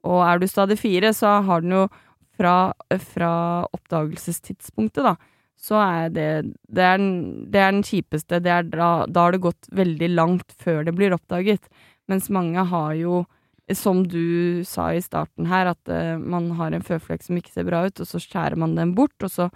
Og 0.04 0.22
er 0.24 0.38
du 0.38 0.46
stadig 0.46 0.78
fire, 0.78 1.12
så 1.12 1.42
har 1.44 1.60
den 1.60 1.70
jo 1.76 1.88
fra, 2.36 2.72
fra 2.98 3.66
oppdagelsestidspunktet, 3.72 5.02
da, 5.04 5.14
så 5.56 5.78
er 5.80 6.08
det 6.10 6.54
det 6.68 6.82
er, 6.82 6.98
den, 6.98 7.50
det 7.50 7.60
er 7.60 7.70
den 7.72 7.82
kjipeste. 7.86 8.40
Det 8.42 8.50
er 8.52 8.62
da, 8.68 9.06
da 9.06 9.20
har 9.26 9.32
det 9.32 9.40
gått 9.44 9.68
veldig 9.72 10.08
langt 10.14 10.52
før 10.60 10.84
det 10.84 10.94
blir 10.96 11.14
oppdaget. 11.14 11.68
Mens 12.08 12.28
mange 12.28 12.64
har 12.68 12.92
jo, 12.98 13.24
som 13.72 14.02
du 14.06 14.60
sa 14.68 14.90
i 14.92 15.00
starten 15.00 15.46
her, 15.48 15.70
at 15.72 15.88
uh, 15.88 16.18
man 16.20 16.50
har 16.58 16.74
en 16.76 16.84
føflekk 16.84 17.22
som 17.24 17.38
ikke 17.40 17.52
ser 17.54 17.64
bra 17.64 17.86
ut, 17.86 18.00
og 18.02 18.06
så 18.10 18.20
skjærer 18.20 18.58
man 18.60 18.74
den 18.76 18.92
bort, 18.94 19.16
og 19.24 19.30
så, 19.32 19.48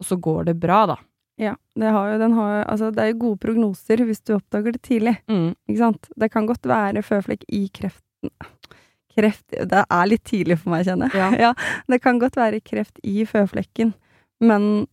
og 0.00 0.04
så 0.04 0.18
går 0.20 0.50
det 0.50 0.58
bra, 0.60 0.82
da. 0.92 0.98
Ja. 1.40 1.54
Det, 1.74 1.88
har 1.90 2.12
jo, 2.12 2.18
den 2.20 2.32
har, 2.36 2.64
altså, 2.70 2.90
det 2.94 3.02
er 3.02 3.08
jo 3.14 3.20
gode 3.24 3.40
prognoser 3.42 4.04
hvis 4.06 4.20
du 4.22 4.36
oppdager 4.36 4.76
det 4.76 4.82
tidlig. 4.86 5.16
Mm. 5.26 5.54
Ikke 5.66 5.80
sant? 5.80 6.10
Det 6.20 6.28
kan 6.30 6.46
godt 6.46 6.68
være 6.68 7.02
føflekk 7.02 7.46
i 7.48 7.64
kreften 7.74 8.30
Kreft 9.14 9.52
Det 9.70 9.80
er 9.84 10.06
litt 10.10 10.24
tidlig 10.26 10.56
for 10.58 10.72
meg, 10.74 10.86
kjenner 10.88 11.12
jeg. 11.14 11.36
Ja. 11.44 11.52
det 11.90 12.00
kan 12.02 12.18
godt 12.18 12.34
være 12.38 12.58
kreft 12.64 12.98
i 13.06 13.22
føflekken, 13.28 13.92
men 14.42 14.86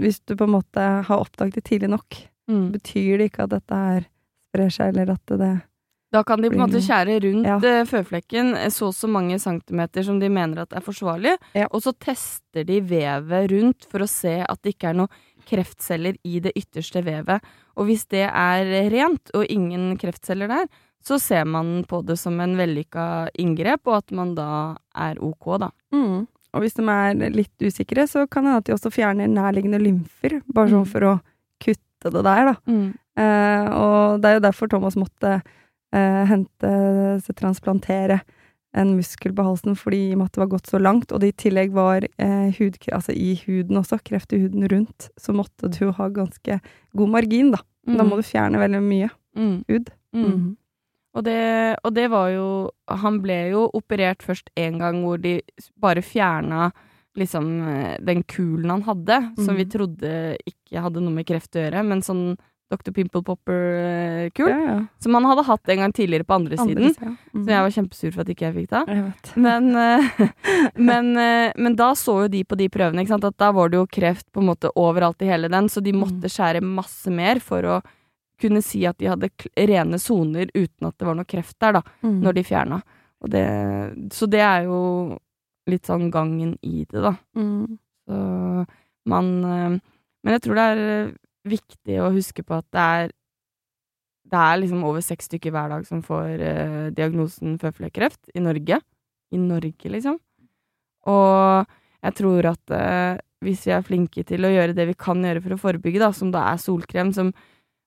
hvis 0.00 0.20
du 0.24 0.32
på 0.38 0.46
en 0.46 0.54
måte 0.54 0.84
har 1.04 1.20
oppdaget 1.20 1.58
det 1.60 1.64
tidlig 1.70 1.90
nok, 1.92 2.22
Mm. 2.50 2.72
betyr 2.72 3.18
det 3.20 3.28
ikke 3.30 3.44
at 3.44 3.50
dette 3.52 3.76
her 3.78 4.06
sprer 4.50 4.70
seg, 4.74 4.88
eller 4.90 5.12
at 5.12 5.32
det 5.38 5.50
Da 6.12 6.24
kan 6.26 6.40
de 6.42 6.48
på 6.50 6.56
en 6.58 6.64
måte 6.66 6.80
skjære 6.82 7.20
rundt 7.22 7.46
Ja. 7.46 7.56
eh, 7.62 7.84
føflekken 7.86 8.56
eh, 8.56 8.68
så 8.68 8.88
og 8.88 8.94
så 8.94 9.08
mange 9.08 9.38
centimeter 9.38 10.02
som 10.02 10.18
de 10.18 10.28
mener 10.28 10.62
at 10.62 10.72
er 10.72 10.80
forsvarlig, 10.80 11.36
Ja. 11.54 11.68
og 11.70 11.82
så 11.82 11.92
tester 11.98 12.64
de 12.66 12.80
vevet 12.80 13.50
rundt 13.52 13.86
for 13.90 14.00
å 14.00 14.08
se 14.08 14.40
at 14.48 14.58
det 14.62 14.74
ikke 14.76 14.90
er 14.90 14.94
noen 14.94 15.08
kreftceller 15.46 16.16
i 16.24 16.40
det 16.40 16.52
ytterste 16.56 17.02
vevet. 17.04 17.40
Og 17.76 17.86
hvis 17.86 18.06
det 18.08 18.28
er 18.28 18.90
rent 18.90 19.30
og 19.34 19.46
ingen 19.48 19.96
kreftceller 19.98 20.48
der, 20.48 20.66
så 21.02 21.18
ser 21.20 21.44
man 21.46 21.84
på 21.88 22.04
det 22.04 22.18
som 22.18 22.38
en 22.40 22.56
vellykka 22.58 23.30
inngrep, 23.38 23.80
og 23.86 23.96
at 23.96 24.10
man 24.12 24.34
da 24.34 24.76
er 24.94 25.14
ok, 25.18 25.58
da. 25.58 25.70
Og 26.52 26.60
hvis 26.60 26.74
de 26.74 26.82
er 26.82 27.30
litt 27.30 27.56
usikre, 27.62 28.04
så 28.10 28.28
kan 28.28 28.42
det 28.44 28.50
hende 28.50 28.58
at 28.58 28.64
de 28.64 28.72
også 28.74 28.90
fjerner 28.92 29.28
nærliggende 29.30 29.80
lymfer, 29.80 30.42
bare 30.52 30.68
sånn 30.68 30.84
Mm. 30.84 30.90
for 30.92 31.00
å 31.00 31.20
kutte 31.60 32.10
det 32.12 32.22
der, 32.24 32.44
da. 32.44 32.54
Eh, 33.16 33.68
og 33.72 34.20
det 34.20 34.28
er 34.28 34.34
jo 34.40 34.50
derfor 34.50 34.68
Thomas 34.68 34.94
måtte 34.96 35.42
eh, 35.96 36.22
hente, 36.30 36.74
så 37.24 37.34
transplantere 37.36 38.20
en 38.78 38.92
muskel 38.94 39.34
på 39.34 39.44
halsen, 39.44 39.74
fordi 39.78 40.04
i 40.08 40.12
og 40.14 40.20
med 40.20 40.30
at 40.30 40.36
det 40.36 40.42
var 40.44 40.52
gått 40.52 40.70
så 40.70 40.78
langt, 40.78 41.10
og 41.10 41.22
det 41.22 41.32
i 41.32 41.38
tillegg 41.46 41.72
var 41.74 42.06
eh, 42.06 42.50
hud, 42.58 42.78
altså 42.94 43.14
i 43.16 43.34
huden 43.42 43.80
også, 43.80 43.98
kreft 44.06 44.34
i 44.36 44.42
huden 44.44 44.68
rundt, 44.70 45.10
så 45.18 45.34
måtte 45.34 45.72
du 45.74 45.90
ha 45.96 46.06
ganske 46.14 46.60
god 46.96 47.12
margin, 47.18 47.50
da. 47.56 47.64
Da 47.90 48.04
må 48.04 48.18
du 48.18 48.22
fjerne 48.22 48.60
veldig 48.60 48.82
mye 48.84 49.08
mm. 49.34 49.54
hud. 49.66 49.88
Mm. 50.14 50.42
Og 51.16 51.24
det, 51.26 51.40
og 51.82 51.94
det 51.94 52.06
var 52.10 52.28
jo 52.30 52.46
Han 53.02 53.20
ble 53.22 53.36
jo 53.52 53.64
operert 53.78 54.22
først 54.26 54.50
én 54.58 54.78
gang 54.78 55.00
hvor 55.02 55.18
de 55.22 55.36
bare 55.80 56.02
fjerna 56.02 56.68
liksom 57.18 57.48
eh, 57.66 57.96
den 58.06 58.22
kulen 58.30 58.70
han 58.70 58.84
hadde, 58.86 59.18
som 59.42 59.56
vi 59.58 59.66
trodde 59.66 60.12
ikke 60.46 60.82
hadde 60.84 61.02
noe 61.02 61.14
med 61.14 61.26
kreft 61.26 61.56
å 61.56 61.64
gjøre, 61.64 61.82
men 61.86 62.04
sånn 62.06 62.36
Dr. 62.70 62.92
Pimple 62.94 63.22
Popper-kul, 63.26 64.48
Ja, 64.48 64.58
ja. 64.66 64.76
som 65.02 65.12
man 65.12 65.24
hadde 65.26 65.42
hatt 65.48 65.68
en 65.68 65.80
gang 65.82 65.92
tidligere 65.92 66.24
på 66.24 66.34
andre, 66.36 66.56
Andre 66.58 66.68
siden. 66.70 66.94
Ja. 67.00 67.14
Mm. 67.34 67.44
Så 67.44 67.50
jeg 67.50 67.64
var 67.66 67.74
kjempesur 67.76 68.12
for 68.14 68.20
at 68.22 68.28
ikke 68.30 68.46
jeg 68.46 68.54
fikk 68.54 68.70
det. 68.70 68.82
Jeg. 68.94 69.12
Men, 69.42 69.70
eh, 69.76 70.10
men, 70.90 71.10
eh, 71.18 71.52
men 71.58 71.76
da 71.76 71.90
så 71.98 72.14
jo 72.24 72.28
de 72.28 72.44
på 72.46 72.56
de 72.60 72.68
prøvene, 72.70 73.02
at 73.10 73.36
da 73.42 73.50
var 73.56 73.68
det 73.72 73.80
jo 73.80 73.86
kreft 73.90 74.26
på 74.32 74.40
en 74.42 74.50
måte 74.52 74.70
overalt 74.78 75.20
i 75.22 75.30
hele 75.32 75.48
den, 75.50 75.68
så 75.68 75.82
de 75.82 75.92
måtte 75.92 76.30
Mm. 76.30 76.34
skjære 76.36 76.62
masse 76.62 77.10
mer 77.10 77.40
for 77.40 77.62
å 77.62 77.80
kunne 78.40 78.62
si 78.62 78.86
at 78.86 78.96
de 78.98 79.06
hadde 79.10 79.28
rene 79.56 79.98
soner 80.00 80.48
uten 80.54 80.86
at 80.88 80.96
det 80.96 81.06
var 81.06 81.14
noe 81.18 81.24
kreft 81.28 81.58
der, 81.60 81.72
da 81.72 81.82
Mm. 82.02 82.20
når 82.22 82.34
de 82.34 82.42
fjerna. 82.44 82.82
Og 83.20 83.28
det, 83.30 83.44
så 84.14 84.26
det 84.30 84.40
er 84.40 84.62
jo 84.64 85.18
litt 85.68 85.82
sånn 85.84 86.10
gangen 86.10 86.56
i 86.62 86.86
det, 86.88 87.02
da. 87.02 87.16
Mm. 87.36 87.78
Så 88.08 88.66
man 89.06 89.44
eh, 89.44 89.78
Men 90.24 90.34
jeg 90.36 90.42
tror 90.42 90.54
det 90.54 90.64
er 90.70 90.78
eh, 90.78 91.10
viktig 91.48 92.00
å 92.02 92.12
huske 92.14 92.44
på 92.46 92.58
at 92.60 92.68
det 92.74 92.84
er 92.84 93.16
Det 94.30 94.38
er 94.38 94.60
liksom 94.60 94.84
over 94.86 95.02
seks 95.02 95.26
stykker 95.26 95.50
hver 95.50 95.72
dag 95.72 95.86
som 95.88 96.02
får 96.06 96.42
eh, 96.44 96.90
diagnosen 96.94 97.56
føflekkreft 97.58 98.30
i 98.36 98.42
Norge. 98.44 98.76
I 99.34 99.38
Norge, 99.40 99.90
liksom. 99.90 100.20
Og 101.10 101.66
jeg 102.04 102.16
tror 102.20 102.46
at 102.52 102.74
eh, 102.76 103.18
hvis 103.42 103.64
vi 103.66 103.72
er 103.74 103.82
flinke 103.82 104.22
til 104.28 104.46
å 104.46 104.52
gjøre 104.52 104.76
det 104.76 104.86
vi 104.92 104.94
kan 104.94 105.24
gjøre 105.24 105.42
for 105.42 105.56
å 105.56 105.60
forebygge, 105.64 106.02
da, 106.02 106.12
som 106.14 106.30
da 106.30 106.44
er 106.52 106.60
solkrem, 106.62 107.10
som 107.16 107.32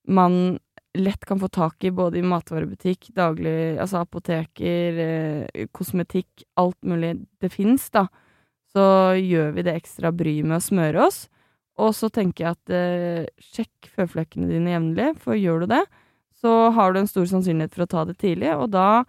man 0.10 0.58
lett 0.98 1.24
kan 1.26 1.39
få 1.39 1.48
tak 1.48 1.86
i 1.88 1.94
både 1.94 2.20
i 2.20 2.26
matvarebutikk, 2.28 3.13
daglig 3.16 3.80
Altså 3.82 4.04
apoteker, 4.04 5.00
eh, 5.00 5.68
kosmetikk, 5.72 6.46
alt 6.60 6.78
mulig 6.84 7.16
det 7.42 7.54
fins, 7.54 7.89
da, 7.94 8.08
så 8.74 9.16
gjør 9.18 9.54
vi 9.56 9.66
det 9.66 9.78
ekstra 9.78 10.12
bryet 10.12 10.46
med 10.46 10.60
å 10.60 10.66
smøre 10.68 11.08
oss. 11.08 11.28
Og 11.82 11.94
så 11.98 12.10
tenker 12.14 12.46
jeg 12.46 12.58
at 12.58 12.74
eh, 12.76 13.26
sjekk 13.42 13.90
føflekkene 13.96 14.50
dine 14.52 14.76
jevnlig, 14.76 15.10
for 15.24 15.38
gjør 15.38 15.64
du 15.64 15.74
det, 15.74 15.84
så 16.44 16.70
har 16.76 16.94
du 16.94 17.02
en 17.02 17.10
stor 17.10 17.26
sannsynlighet 17.30 17.74
for 17.74 17.86
å 17.86 17.92
ta 17.94 18.04
det 18.10 18.18
tidlig, 18.22 18.52
og 18.54 18.70
da 18.76 19.04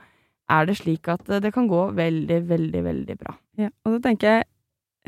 er 0.52 0.68
det 0.68 0.78
slik 0.80 1.08
at 1.12 1.28
eh, 1.28 1.42
det 1.44 1.52
kan 1.56 1.68
gå 1.68 1.82
veldig, 1.96 2.40
veldig, 2.48 2.82
veldig 2.86 3.18
bra. 3.20 3.36
Ja, 3.60 3.70
og 3.84 3.96
så 3.96 4.00
tenker 4.06 4.30
jeg 4.30 4.48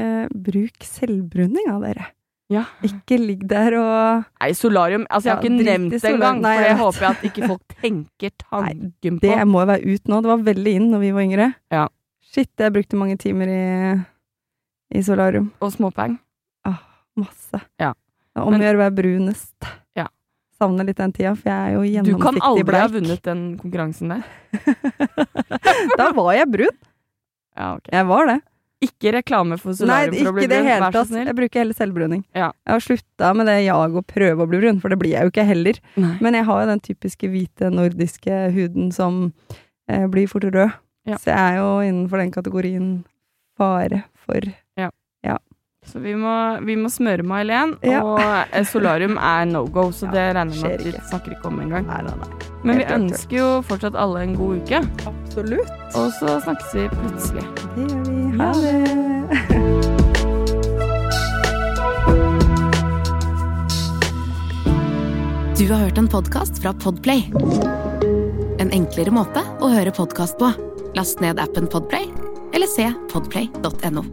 eh, 0.02 0.26
bruk 0.32 0.84
selvbruning 0.84 1.70
av 1.72 1.86
dere. 1.86 2.10
Ja. 2.52 2.62
Ikke 2.86 3.16
ligg 3.18 3.40
der 3.50 3.74
og 3.74 4.26
Nei, 4.38 4.52
solarium 4.54 5.02
Altså, 5.10 5.32
jeg 5.32 5.34
har 5.34 5.46
ikke 5.48 5.64
nevnt 5.66 5.96
det 5.96 6.10
engang, 6.12 6.44
for 6.44 6.62
jeg 6.62 6.68
det 6.68 6.76
håper 6.78 7.02
jeg 7.02 7.16
at 7.16 7.24
ikke 7.26 7.48
folk 7.50 7.78
tenker 7.80 8.34
tanken 8.44 9.16
på. 9.18 9.24
Det 9.24 9.46
må 9.50 9.64
jo 9.64 9.70
være 9.72 9.96
ut 9.96 10.12
nå. 10.12 10.20
Det 10.22 10.30
var 10.30 10.44
veldig 10.52 10.74
inn 10.78 10.86
når 10.92 11.02
vi 11.02 11.14
var 11.16 11.26
yngre. 11.26 11.48
Ja. 11.74 11.88
Shit, 12.22 12.52
jeg 12.60 12.74
brukte 12.76 13.00
mange 13.00 13.16
timer 13.18 13.50
i, 13.50 13.64
i 14.94 15.02
solarium. 15.02 15.50
Og 15.58 15.74
småpeng. 15.74 16.20
Masse. 17.16 17.60
Ja. 17.80 17.92
Om 18.36 18.56
å 18.58 18.60
gjøre 18.60 18.76
å 18.76 18.82
være 18.84 18.96
brunest. 18.98 19.54
Ja. 19.96 20.08
Savner 20.60 20.88
litt 20.88 20.98
den 21.00 21.14
tida, 21.16 21.32
for 21.36 21.48
jeg 21.50 21.56
er 21.56 21.76
jo 21.76 21.80
Du 21.80 22.12
kan 22.20 22.36
gjennomsiktig 22.36 22.44
aldri 22.48 22.82
ha 22.82 22.90
vunnet 22.92 23.22
den 23.24 23.46
konkurransen 23.60 24.12
der. 24.12 24.26
da 26.00 26.10
var 26.16 26.34
jeg 26.36 26.50
brun. 26.52 26.76
Ja, 27.56 27.70
ok. 27.78 27.88
Jeg 27.92 28.08
var 28.10 28.30
det. 28.32 28.36
Ikke 28.84 29.14
reklame 29.16 29.56
for 29.56 29.72
Nei, 29.72 29.78
solarium 29.78 30.18
for 30.18 30.28
å 30.28 30.36
bli 30.36 30.48
brun, 30.50 30.66
vær 30.68 30.92
så 30.92 31.04
snill. 31.08 31.30
Jeg 31.30 31.38
bruker 31.38 31.62
heller 31.62 31.78
selvbruning. 31.78 32.24
Ja. 32.36 32.50
Jeg 32.68 32.74
har 32.74 32.84
slutta 32.84 33.30
med 33.38 33.48
det 33.48 33.56
jaget 33.64 34.02
å 34.02 34.04
prøve 34.12 34.44
å 34.44 34.50
bli 34.50 34.60
brun, 34.60 34.82
for 34.82 34.92
det 34.92 34.98
blir 35.00 35.14
jeg 35.14 35.24
jo 35.24 35.32
ikke 35.32 35.46
heller. 35.48 35.80
Nei. 36.04 36.12
Men 36.24 36.36
jeg 36.36 36.48
har 36.50 36.60
jo 36.60 36.68
den 36.74 36.84
typiske 36.84 37.30
hvite 37.32 37.72
nordiske 37.72 38.42
huden 38.56 38.92
som 38.92 39.22
eh, 39.88 40.04
blir 40.12 40.28
fort 40.28 40.44
rød. 40.44 40.76
Ja. 41.08 41.16
Så 41.22 41.32
jeg 41.32 41.40
er 41.40 41.58
jo 41.62 41.72
innenfor 41.86 42.20
den 42.20 42.34
kategorien 42.34 42.92
fare 43.56 44.04
for 44.26 44.44
Så 45.86 46.00
vi 46.02 46.12
må, 46.18 46.32
vi 46.66 46.74
må 46.76 46.90
smøre 46.90 47.22
May-Helen, 47.24 47.76
Ja. 47.86 48.00
og 48.02 48.66
solarium 48.66 49.16
er 49.18 49.44
no 49.46 49.64
go, 49.66 49.90
så 49.94 50.06
Ja, 50.06 50.10
det 50.12 50.24
regner 50.36 50.52
jeg 50.54 50.62
med 50.62 50.72
at 50.72 50.84
vi 50.84 50.92
snakker 51.10 51.30
ikke 51.36 51.46
om 51.46 51.60
engang. 51.60 51.86
Men 52.64 52.78
vi 52.78 52.84
ønsker 52.84 53.36
jo 53.38 53.62
fortsatt 53.62 53.94
alle 53.94 54.22
en 54.26 54.34
god 54.36 54.62
uke, 54.62 54.82
Absolutt. 55.06 55.70
og 55.94 56.10
så 56.18 56.40
snakkes 56.42 56.74
vi 56.74 56.88
plutselig. 56.88 57.46
Det 57.76 57.88
gjør 57.88 58.04
vi. 58.10 58.36
Ha 58.38 58.52
det. 58.52 60.06
Du 65.58 65.68
har 65.72 65.78
hørt 65.78 65.98
en 65.98 66.08
podkast 66.08 66.62
fra 66.62 66.72
Podplay. 66.72 67.22
En 68.60 68.70
enklere 68.76 69.12
måte 69.14 69.40
å 69.64 69.70
høre 69.72 69.94
podkast 69.96 70.36
på. 70.40 70.50
Last 70.96 71.20
ned 71.24 71.40
appen 71.40 71.68
Podplay, 71.72 72.08
eller 72.54 72.68
se 72.70 72.90
podplay.no. 73.12 74.04